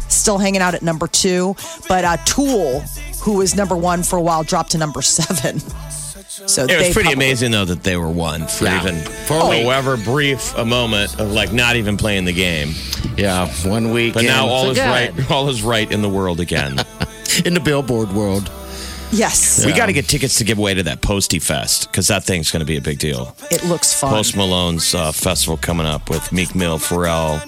still 0.09 0.39
hanging 0.39 0.63
out 0.63 0.75
at 0.75 0.81
number 0.81 1.07
two, 1.07 1.55
but 1.87 2.03
uh, 2.03 2.17
Tool, 2.25 2.81
who 3.21 3.35
was 3.37 3.55
number 3.55 3.77
one 3.77 4.03
for 4.03 4.17
a 4.17 4.23
while, 4.23 4.43
dropped 4.43 4.71
to 4.71 4.79
number 4.79 5.03
seven. 5.19 5.61
So 6.47 6.65
It 6.65 6.77
was 6.79 6.89
pretty 6.93 7.09
probably- 7.09 7.13
amazing 7.15 7.51
though 7.53 7.65
that 7.65 7.83
they 7.83 7.97
were 7.97 8.09
one 8.11 8.47
for 8.47 8.65
Yeah. 8.65 8.81
even 8.83 8.97
For 9.27 9.39
a 9.39 9.49
week. 9.49 9.65
however 9.65 9.97
brief 9.97 10.57
a 10.57 10.65
moment 10.65 11.19
of 11.21 11.33
like 11.33 11.53
not 11.53 11.77
even 11.77 11.97
playing 11.97 12.25
the 12.25 12.33
game. 12.33 12.75
Yeah, 13.17 13.49
one 13.65 13.91
week. 13.93 14.15
But 14.15 14.25
now 14.25 14.47
all 14.47 14.71
is 14.71 14.79
good. 14.79 14.87
right. 14.89 15.31
All 15.31 15.49
is 15.49 15.63
right 15.63 15.91
in 15.91 16.03
the 16.03 16.09
world 16.09 16.41
again. 16.41 16.79
in 17.45 17.55
the 17.55 17.61
Billboard 17.61 18.13
world. 18.13 18.51
Yes, 19.11 19.65
We 19.65 19.73
got 19.73 19.87
to 19.87 19.95
get 19.95 20.07
tickets 20.07 20.37
to 20.37 20.45
give 20.45 20.59
away 20.59 20.75
to 20.75 20.83
that 20.83 21.01
Posty 21.01 21.39
Fest 21.39 21.91
because 21.91 22.09
that 22.09 22.25
thing's 22.25 22.51
going 22.53 22.61
to 22.61 22.67
be 22.67 22.77
a 22.77 22.81
big 22.83 22.99
deal. 22.99 23.35
it 23.51 23.65
looks 23.65 23.95
fun. 23.99 24.11
Post 24.11 24.37
Malone's 24.37 24.95
uh, 24.95 25.13
festival 25.13 25.57
coming 25.57 25.87
up 25.87 26.11
with 26.11 26.31
Meek 26.31 26.55
Mill, 26.55 26.79
Pharrell, 26.79 27.41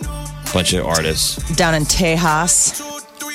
bunch 0.55 0.73
of 0.73 0.87
artists. 0.87 1.37
down 1.57 1.75
in 1.75 1.85
Tejas. 1.85 2.81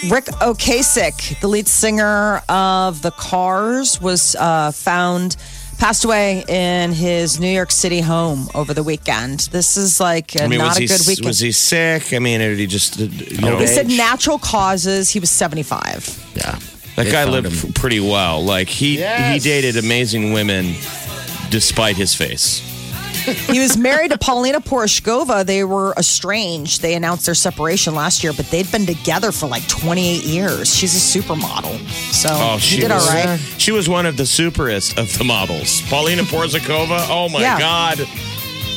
Ric 0.10 0.26
Ocasek, 0.26 1.40
the 1.40 1.48
lead 1.48 1.68
singer 1.68 2.42
of 2.50 3.02
the 3.02 3.12
Cars, 3.12 4.00
was 4.02 4.36
uh, 4.36 4.72
found 4.72 5.36
passed 5.78 6.06
away 6.06 6.44
in 6.48 6.92
his 6.94 7.40
New 7.40 7.50
York 7.50 7.70
City 7.72 8.00
home 8.00 8.48
over 8.56 8.74
the 8.74 8.84
weekend. 8.84 9.42
This 9.52 9.76
is 9.78 10.00
like 10.00 10.36
a, 10.36 10.44
I 10.44 10.48
mean, 10.48 10.60
not 10.60 10.78
a 10.78 10.82
he 10.82 10.88
good 10.88 11.02
weekend. 11.08 11.26
was 11.28 11.40
he 11.40 11.52
sick? 11.52 12.14
I 12.14 12.20
mean, 12.20 12.40
did 12.40 12.58
he 12.60 12.68
just 12.68 13.00
uh, 13.00 13.04
you 13.04 13.42
know? 13.42 13.58
they 13.58 13.68
said 13.68 13.88
natural 13.88 14.38
causes. 14.38 15.10
He 15.10 15.20
was 15.20 15.30
75. 15.30 16.34
Yeah. 16.36 16.60
That 16.96 17.04
They 17.06 17.12
guy 17.12 17.26
lived 17.26 17.52
him. 17.52 17.74
pretty 17.74 18.00
well. 18.00 18.42
Like 18.44 18.70
he 18.70 18.98
he 18.98 19.40
dated 19.40 19.76
amazing 19.78 20.32
women 20.34 20.76
despite 21.50 21.98
his 21.98 22.14
face. 22.16 22.62
He 23.26 23.60
was 23.60 23.78
married 23.78 24.12
to 24.12 24.18
Paulina 24.18 24.62
Porizkova. 24.62 25.46
They 25.46 25.64
were 25.64 25.94
estranged. 25.98 26.82
They 26.82 26.94
announced 26.96 27.26
their 27.26 27.36
separation 27.36 27.96
last 27.96 28.24
year, 28.24 28.34
but 28.34 28.46
they'd 28.52 28.72
been 28.72 28.86
together 28.86 29.32
for 29.32 29.48
like 29.48 29.68
28 29.68 30.24
years. 30.24 30.74
She's 30.76 30.94
a 30.96 31.20
supermodel. 31.20 31.78
So 32.14 32.30
Oh, 32.32 32.58
she 32.60 32.76
she 32.76 32.82
did 32.82 32.92
all 32.92 32.98
was, 32.98 33.10
right. 33.14 33.40
She 33.58 33.72
was 33.72 33.90
one 33.90 34.06
of 34.06 34.18
the 34.18 34.24
superest 34.24 34.98
of 34.98 35.18
the 35.18 35.24
models. 35.24 35.82
Paulina 35.90 36.24
Porizkova. 36.24 37.08
Oh 37.10 37.30
my 37.30 37.40
Yeah. 37.42 37.60
God! 37.60 38.00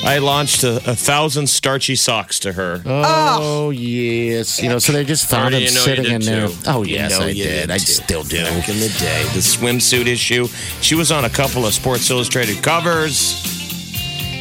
I 0.05 0.19
launched 0.19 0.63
a, 0.63 0.77
a 0.89 0.95
thousand 0.95 1.49
starchy 1.49 1.97
socks 1.97 2.39
to 2.41 2.53
her. 2.53 2.81
Oh, 2.87 3.67
oh. 3.67 3.71
yes. 3.71 4.63
You 4.63 4.69
know, 4.69 4.79
so 4.79 4.93
they 4.93 5.05
just 5.05 5.29
found 5.29 5.55
Already 5.55 5.67
him 5.67 5.71
you 5.71 5.75
know 5.75 5.81
sitting 5.81 6.05
did 6.05 6.13
in 6.13 6.21
there. 6.23 6.47
too. 6.49 6.55
Oh, 6.69 6.85
You 6.85 6.95
yes, 6.95 7.19
know 7.19 7.25
I 7.27 7.33
did. 7.33 7.43
did 7.43 7.71
I 7.73 7.79
still 7.79 8.23
do. 8.23 8.45
Back 8.45 8.69
in 8.69 8.79
the 8.79 8.89
day, 9.01 9.25
the 9.35 9.41
swimsuit 9.41 10.07
issue. 10.07 10.47
She 10.83 10.95
was 10.95 11.11
on 11.11 11.25
a 11.25 11.29
couple 11.31 11.67
of 11.67 11.75
Sports 11.75 12.09
Illustrated 12.11 12.63
covers. 12.63 13.58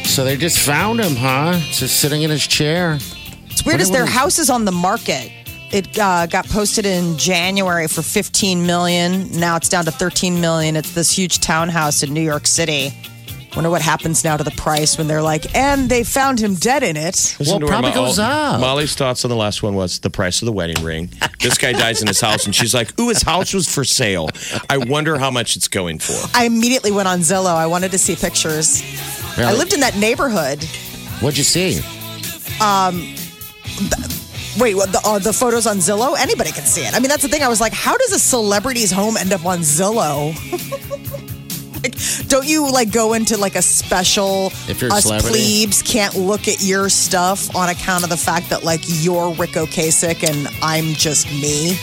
So 0.08 0.24
they 0.24 0.36
just 0.36 0.58
found 0.58 1.00
him, 1.00 1.14
huh? 1.14 1.58
Just 1.70 2.00
sitting 2.00 2.22
in 2.22 2.30
his 2.30 2.44
chair. 2.46 2.98
It's 3.46 3.64
weird 3.64 3.80
is 3.80 3.90
their 3.90 4.06
house 4.06 4.38
is 4.38 4.50
on 4.50 4.64
the 4.64 4.72
market. 4.72 5.30
It 5.70 5.96
uh, 5.98 6.26
got 6.26 6.46
posted 6.48 6.86
in 6.86 7.16
January 7.18 7.86
for 7.86 8.02
15 8.02 8.66
million. 8.66 9.30
Now 9.38 9.56
it's 9.56 9.68
down 9.68 9.84
to 9.84 9.90
13 9.92 10.40
million. 10.40 10.76
It's 10.76 10.92
this 10.92 11.16
huge 11.16 11.40
townhouse 11.40 12.02
in 12.02 12.12
New 12.12 12.22
York 12.22 12.46
City. 12.46 12.90
Wonder 13.54 13.70
what 13.70 13.82
happens 13.82 14.24
now 14.24 14.36
to 14.36 14.44
the 14.44 14.50
price 14.52 14.98
when 14.98 15.06
they're 15.08 15.22
like, 15.22 15.54
and 15.54 15.88
they 15.88 16.04
found 16.04 16.38
him 16.40 16.54
dead 16.54 16.82
in 16.82 16.96
it. 16.96 17.14
Listen 17.38 17.46
Well, 17.46 17.58
to 17.60 17.66
where 17.66 17.72
probably 17.72 17.92
goes 17.92 18.18
up. 18.18 18.60
Molly's 18.60 18.94
thoughts 18.94 19.24
on 19.24 19.30
the 19.30 19.36
last 19.36 19.62
one 19.62 19.74
was 19.74 19.98
the 20.00 20.10
price 20.10 20.42
of 20.42 20.46
the 20.46 20.52
wedding 20.52 20.82
ring. 20.84 21.10
This 21.40 21.56
guy 21.56 21.70
dies 21.72 22.02
in 22.02 22.08
his 22.08 22.20
house, 22.20 22.46
and 22.46 22.54
she's 22.54 22.74
like, 22.74 22.98
"Ooh, 22.98 23.08
his 23.10 23.22
house 23.22 23.54
was 23.54 23.72
for 23.72 23.84
sale. 23.84 24.28
I 24.68 24.76
wonder 24.76 25.18
how 25.18 25.30
much 25.30 25.54
it's 25.54 25.68
going 25.68 26.00
for." 26.00 26.14
I 26.36 26.46
immediately 26.46 26.90
went 26.90 27.06
on 27.06 27.20
Zillow. 27.20 27.54
I 27.54 27.66
wanted 27.66 27.92
to 27.92 27.98
see 27.98 28.16
pictures. 28.16 28.82
I 29.46 29.52
lived 29.52 29.72
in 29.72 29.80
that 29.80 29.96
neighborhood. 29.96 30.62
What'd 31.20 31.38
you 31.38 31.44
see? 31.44 31.80
Um, 32.60 33.14
Wait, 34.58 34.74
what, 34.74 34.90
the, 34.90 35.00
uh, 35.04 35.18
the 35.20 35.32
photos 35.32 35.68
on 35.68 35.76
Zillow? 35.76 36.18
Anybody 36.18 36.50
can 36.50 36.64
see 36.64 36.82
it. 36.82 36.92
I 36.92 36.98
mean, 36.98 37.08
that's 37.08 37.22
the 37.22 37.28
thing. 37.28 37.42
I 37.42 37.48
was 37.48 37.60
like, 37.60 37.72
how 37.72 37.96
does 37.96 38.12
a 38.12 38.18
celebrity's 38.18 38.90
home 38.90 39.16
end 39.16 39.32
up 39.32 39.46
on 39.46 39.60
Zillow? 39.60 40.34
like, 41.82 41.94
don't 42.28 42.46
you 42.46 42.70
like 42.72 42.90
go 42.90 43.12
into 43.12 43.36
like 43.36 43.54
a 43.54 43.62
special? 43.62 44.46
If 44.68 44.80
you're 44.80 44.92
us 44.92 45.04
plebes 45.04 45.82
can't 45.82 46.16
look 46.16 46.48
at 46.48 46.60
your 46.60 46.88
stuff 46.88 47.54
on 47.54 47.68
account 47.68 48.02
of 48.02 48.10
the 48.10 48.16
fact 48.16 48.50
that 48.50 48.64
like 48.64 48.80
you're 48.84 49.32
Ric 49.34 49.50
Ocasek 49.50 50.28
and 50.28 50.48
I'm 50.60 50.94
just 50.94 51.30
me. 51.30 51.78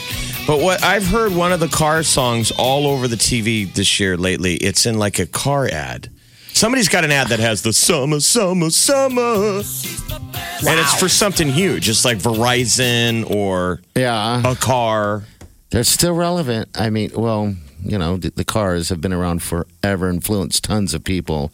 But 0.46 0.60
what 0.60 0.84
I've 0.84 1.08
heard 1.08 1.34
one 1.34 1.54
of 1.54 1.62
the 1.62 1.70
car 1.70 2.04
songs 2.04 2.52
all 2.52 2.88
over 2.88 3.08
the 3.08 3.16
TV 3.16 3.72
this 3.72 4.00
year 4.02 4.18
lately, 4.18 4.56
it's 4.56 4.86
in 4.86 4.98
like 5.00 5.18
a 5.18 5.26
car 5.26 5.68
ad. 5.72 6.10
Somebody's 6.56 6.88
got 6.88 7.04
an 7.04 7.12
ad 7.12 7.28
that 7.28 7.40
has 7.40 7.62
the 7.64 7.74
summer, 7.74 8.22
summer, 8.22 8.70
summer. 8.70 9.58
And 9.62 10.80
it's 10.80 10.98
for 10.98 11.10
something 11.10 11.50
huge. 11.50 11.90
It's 11.90 12.06
like 12.06 12.18
Verizon 12.18 13.30
or 13.30 13.82
Yeah. 13.94 14.42
a 14.50 14.56
car. 14.56 15.24
They're 15.72 15.84
still 15.84 16.14
relevant. 16.14 16.70
I 16.76 16.90
mean, 16.90 17.12
well, 17.14 17.54
you 17.84 17.98
know, 17.98 18.16
the, 18.16 18.30
the 18.30 18.46
cars 18.46 18.88
have 18.88 19.02
been 19.02 19.12
around 19.12 19.44
forever, 19.44 20.10
influenced 20.10 20.64
tons 20.64 20.94
of 20.94 21.04
people. 21.04 21.52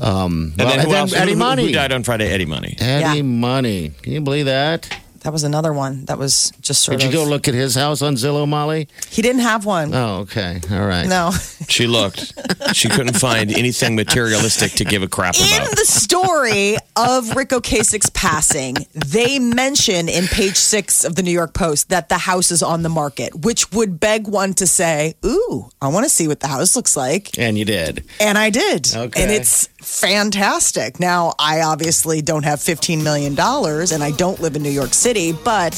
Um, 0.00 0.54
And 0.58 0.66
well, 0.66 0.76
then 0.76 0.86
who 0.86 0.94
else? 0.94 1.12
Eddie 1.12 1.32
who, 1.32 1.34
who- 1.34 1.44
Money. 1.44 1.66
Who 1.66 1.72
died 1.72 1.92
on 1.92 2.02
Friday? 2.02 2.28
Eddie 2.32 2.46
Money. 2.46 2.74
Eddie 2.80 3.16
Yeah. 3.18 3.22
Money. 3.22 3.92
Can 4.02 4.12
you 4.14 4.20
believe 4.22 4.46
that? 4.46 4.88
That 5.26 5.32
was 5.32 5.42
another 5.42 5.72
one. 5.72 6.04
That 6.04 6.18
was 6.18 6.52
just 6.60 6.84
sort 6.84 7.00
Did 7.00 7.06
you 7.06 7.12
go 7.12 7.24
look 7.24 7.48
at 7.48 7.54
his 7.54 7.74
house 7.74 8.00
on 8.00 8.14
Zillow, 8.14 8.46
Molly? 8.46 8.86
He 9.10 9.22
didn't 9.22 9.40
have 9.40 9.66
one. 9.66 9.92
Oh, 9.92 10.18
okay. 10.18 10.60
All 10.70 10.86
right. 10.86 11.08
No. 11.08 11.32
She 11.68 11.88
looked. 11.88 12.32
she 12.74 12.88
couldn't 12.88 13.16
find 13.16 13.50
anything 13.50 13.96
materialistic 13.96 14.70
to 14.74 14.84
give 14.84 15.02
a 15.02 15.08
crap 15.08 15.34
about. 15.34 15.50
In 15.50 15.62
about. 15.62 15.70
the 15.76 15.84
story 15.84 16.76
of 16.94 17.34
Ric 17.34 17.48
Ocasek's 17.48 18.08
passing, 18.10 18.76
they 18.94 19.40
mention 19.40 20.08
in 20.08 20.26
page 20.28 20.54
six 20.54 21.04
of 21.04 21.16
the 21.16 21.24
New 21.24 21.32
York 21.32 21.54
Post 21.54 21.88
that 21.88 22.08
the 22.08 22.18
house 22.18 22.52
is 22.52 22.62
on 22.62 22.82
the 22.82 22.88
market, 22.88 23.44
which 23.44 23.72
would 23.72 23.98
beg 23.98 24.28
one 24.28 24.54
to 24.54 24.66
say, 24.66 25.16
Ooh, 25.24 25.68
I 25.82 25.88
want 25.88 26.04
to 26.04 26.10
see 26.10 26.28
what 26.28 26.38
the 26.38 26.46
house 26.46 26.76
looks 26.76 26.96
like. 26.96 27.36
And 27.36 27.58
you 27.58 27.64
did. 27.64 28.04
And 28.20 28.38
I 28.38 28.50
did. 28.50 28.94
Okay. 28.94 29.20
And 29.20 29.32
it's 29.32 29.68
fantastic. 29.86 30.98
Now, 31.00 31.34
I 31.38 31.60
obviously 31.62 32.20
don't 32.20 32.44
have 32.44 32.58
$15 32.58 33.02
million 33.02 33.32
and 33.38 34.02
I 34.02 34.10
don't 34.16 34.40
live 34.40 34.56
in 34.56 34.62
New 34.62 34.70
York 34.70 34.92
City, 34.92 35.32
but 35.32 35.74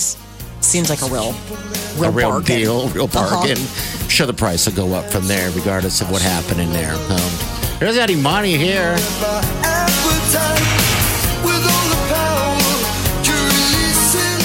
seems 0.61 0.89
like 0.91 1.03
a 1.03 1.07
real, 1.07 1.35
real, 1.99 2.05
a 2.05 2.11
real 2.11 2.31
bargain. 2.31 2.57
deal, 2.59 2.89
real 2.89 3.05
Uh-huh. 3.05 3.37
bargain. 3.37 3.59
Sure, 4.09 4.27
the 4.27 4.33
price 4.35 4.67
will 4.67 4.75
go 4.75 4.95
up 4.95 5.05
from 5.07 5.27
there, 5.29 5.51
regardless 5.53 6.01
of 6.01 6.11
what 6.11 6.23
happened 6.23 6.61
in 6.61 6.73
there. 6.73 6.95
Um, 6.95 7.79
there's 7.79 7.97
Eddie 7.99 8.17
Money 8.21 8.57
here. 8.57 8.97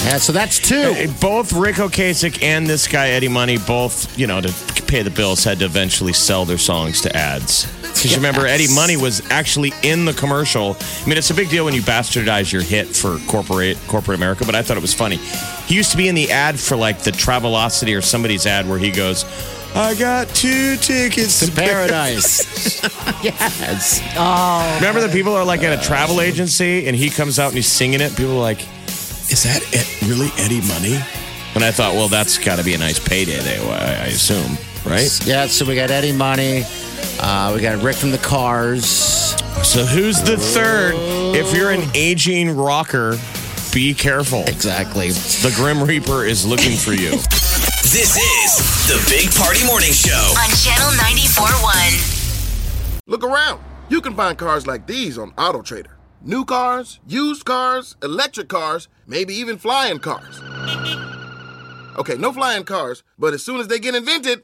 Yeah, 0.05 0.17
so 0.17 0.33
that's 0.33 0.59
two. 0.59 1.07
Both 1.21 1.53
Ric 1.53 1.77
Ocasek 1.77 2.43
and 2.43 2.67
this 2.67 2.87
guy 2.87 3.09
Eddie 3.11 3.29
Money, 3.29 3.57
both 3.57 4.15
you 4.19 4.27
know, 4.27 4.41
to 4.41 4.49
pay 4.93 5.01
the 5.01 5.09
bills, 5.09 5.43
had 5.43 5.57
to 5.57 5.65
eventually 5.65 6.13
sell 6.13 6.45
their 6.45 6.59
songs 6.59 7.01
to 7.01 7.15
ads. 7.17 7.65
Because 7.81 8.11
you 8.11 8.17
remember, 8.17 8.45
Eddie 8.45 8.71
Money 8.75 8.95
was 8.95 9.23
actually 9.31 9.73
in 9.81 10.05
the 10.05 10.13
commercial. 10.13 10.77
I 11.03 11.09
mean, 11.09 11.17
it's 11.17 11.31
a 11.31 11.33
big 11.33 11.49
deal 11.49 11.65
when 11.65 11.73
you 11.73 11.81
bastardize 11.81 12.53
your 12.53 12.61
hit 12.61 12.95
for 12.95 13.17
corporate 13.27 13.79
corporate 13.87 14.17
America, 14.17 14.45
but 14.45 14.53
I 14.53 14.61
thought 14.61 14.77
it 14.77 14.81
was 14.81 14.93
funny. 14.93 15.15
He 15.65 15.73
used 15.73 15.89
to 15.91 15.97
be 15.97 16.09
in 16.09 16.13
the 16.13 16.29
ad 16.31 16.59
for 16.59 16.75
like 16.75 16.99
the 16.99 17.09
Travelocity 17.09 17.97
or 17.97 18.01
somebody's 18.01 18.45
ad 18.45 18.69
where 18.69 18.77
he 18.77 18.91
goes, 18.91 19.25
I 19.73 19.95
got 19.95 20.27
two 20.29 20.77
tickets 20.77 21.43
to 21.43 21.51
paradise. 21.51 22.83
yes. 23.23 23.99
Oh, 24.15 24.75
Remember 24.75 25.01
the 25.01 25.11
people 25.11 25.33
are 25.33 25.43
like 25.43 25.63
at 25.63 25.79
a 25.79 25.81
travel 25.81 26.21
agency 26.21 26.85
and 26.85 26.95
he 26.95 27.09
comes 27.09 27.39
out 27.39 27.47
and 27.47 27.55
he's 27.55 27.65
singing 27.67 27.99
it. 27.99 28.15
People 28.15 28.33
are 28.33 28.41
like, 28.41 28.61
"Is 29.31 29.41
that 29.41 29.63
Ed- 29.73 30.07
really 30.07 30.29
Eddie 30.37 30.61
Money?" 30.67 30.99
And 31.55 31.63
I 31.63 31.71
thought, 31.71 31.93
well, 31.93 32.07
that's 32.07 32.37
got 32.37 32.57
to 32.57 32.63
be 32.63 32.73
a 32.73 32.77
nice 32.79 32.99
payday. 32.99 33.39
They, 33.39 33.57
I 33.57 34.03
I 34.03 34.05
assume, 34.07 34.57
right? 34.85 35.09
Yeah, 35.25 35.47
so 35.47 35.65
we 35.65 35.75
got 35.75 35.91
Eddie 35.91 36.11
Money. 36.11 36.63
Uh, 37.19 37.51
we 37.55 37.61
got 37.61 37.81
Ric 37.81 37.95
from 37.95 38.11
the 38.11 38.17
Cars. 38.17 38.85
So 39.63 39.85
who's 39.85 40.21
the 40.21 40.37
third? 40.37 40.95
If 41.35 41.55
you're 41.55 41.71
an 41.71 41.89
aging 41.95 42.55
rocker, 42.55 43.17
be 43.73 43.93
careful. 43.93 44.41
Exactly. 44.41 45.11
The 45.11 45.53
Grim 45.55 45.81
Reaper 45.83 46.25
is 46.25 46.45
looking 46.45 46.77
for 46.77 46.93
you. 46.93 47.17
This 47.83 48.15
is 48.15 48.87
the 48.87 48.95
Big 49.09 49.29
Party 49.35 49.65
Morning 49.67 49.91
Show. 49.91 50.15
On 50.15 50.49
Channel 50.55 50.93
94.1. 50.97 53.01
Look 53.05 53.23
around. 53.23 53.61
You 53.89 54.01
can 54.01 54.15
find 54.15 54.37
cars 54.37 54.65
like 54.65 54.87
these 54.87 55.17
on 55.17 55.31
AutoTrader. 55.33 55.91
New 56.21 56.45
cars, 56.45 57.01
used 57.05 57.43
cars, 57.45 57.97
electric 58.01 58.47
cars, 58.47 58.87
maybe 59.05 59.35
even 59.35 59.57
flying 59.57 59.99
cars. 59.99 60.39
Okay, 61.97 62.15
no 62.15 62.31
flying 62.31 62.63
cars, 62.63 63.03
but 63.19 63.33
as 63.33 63.43
soon 63.43 63.59
as 63.59 63.67
they 63.67 63.77
get 63.77 63.93
invented, 63.93 64.43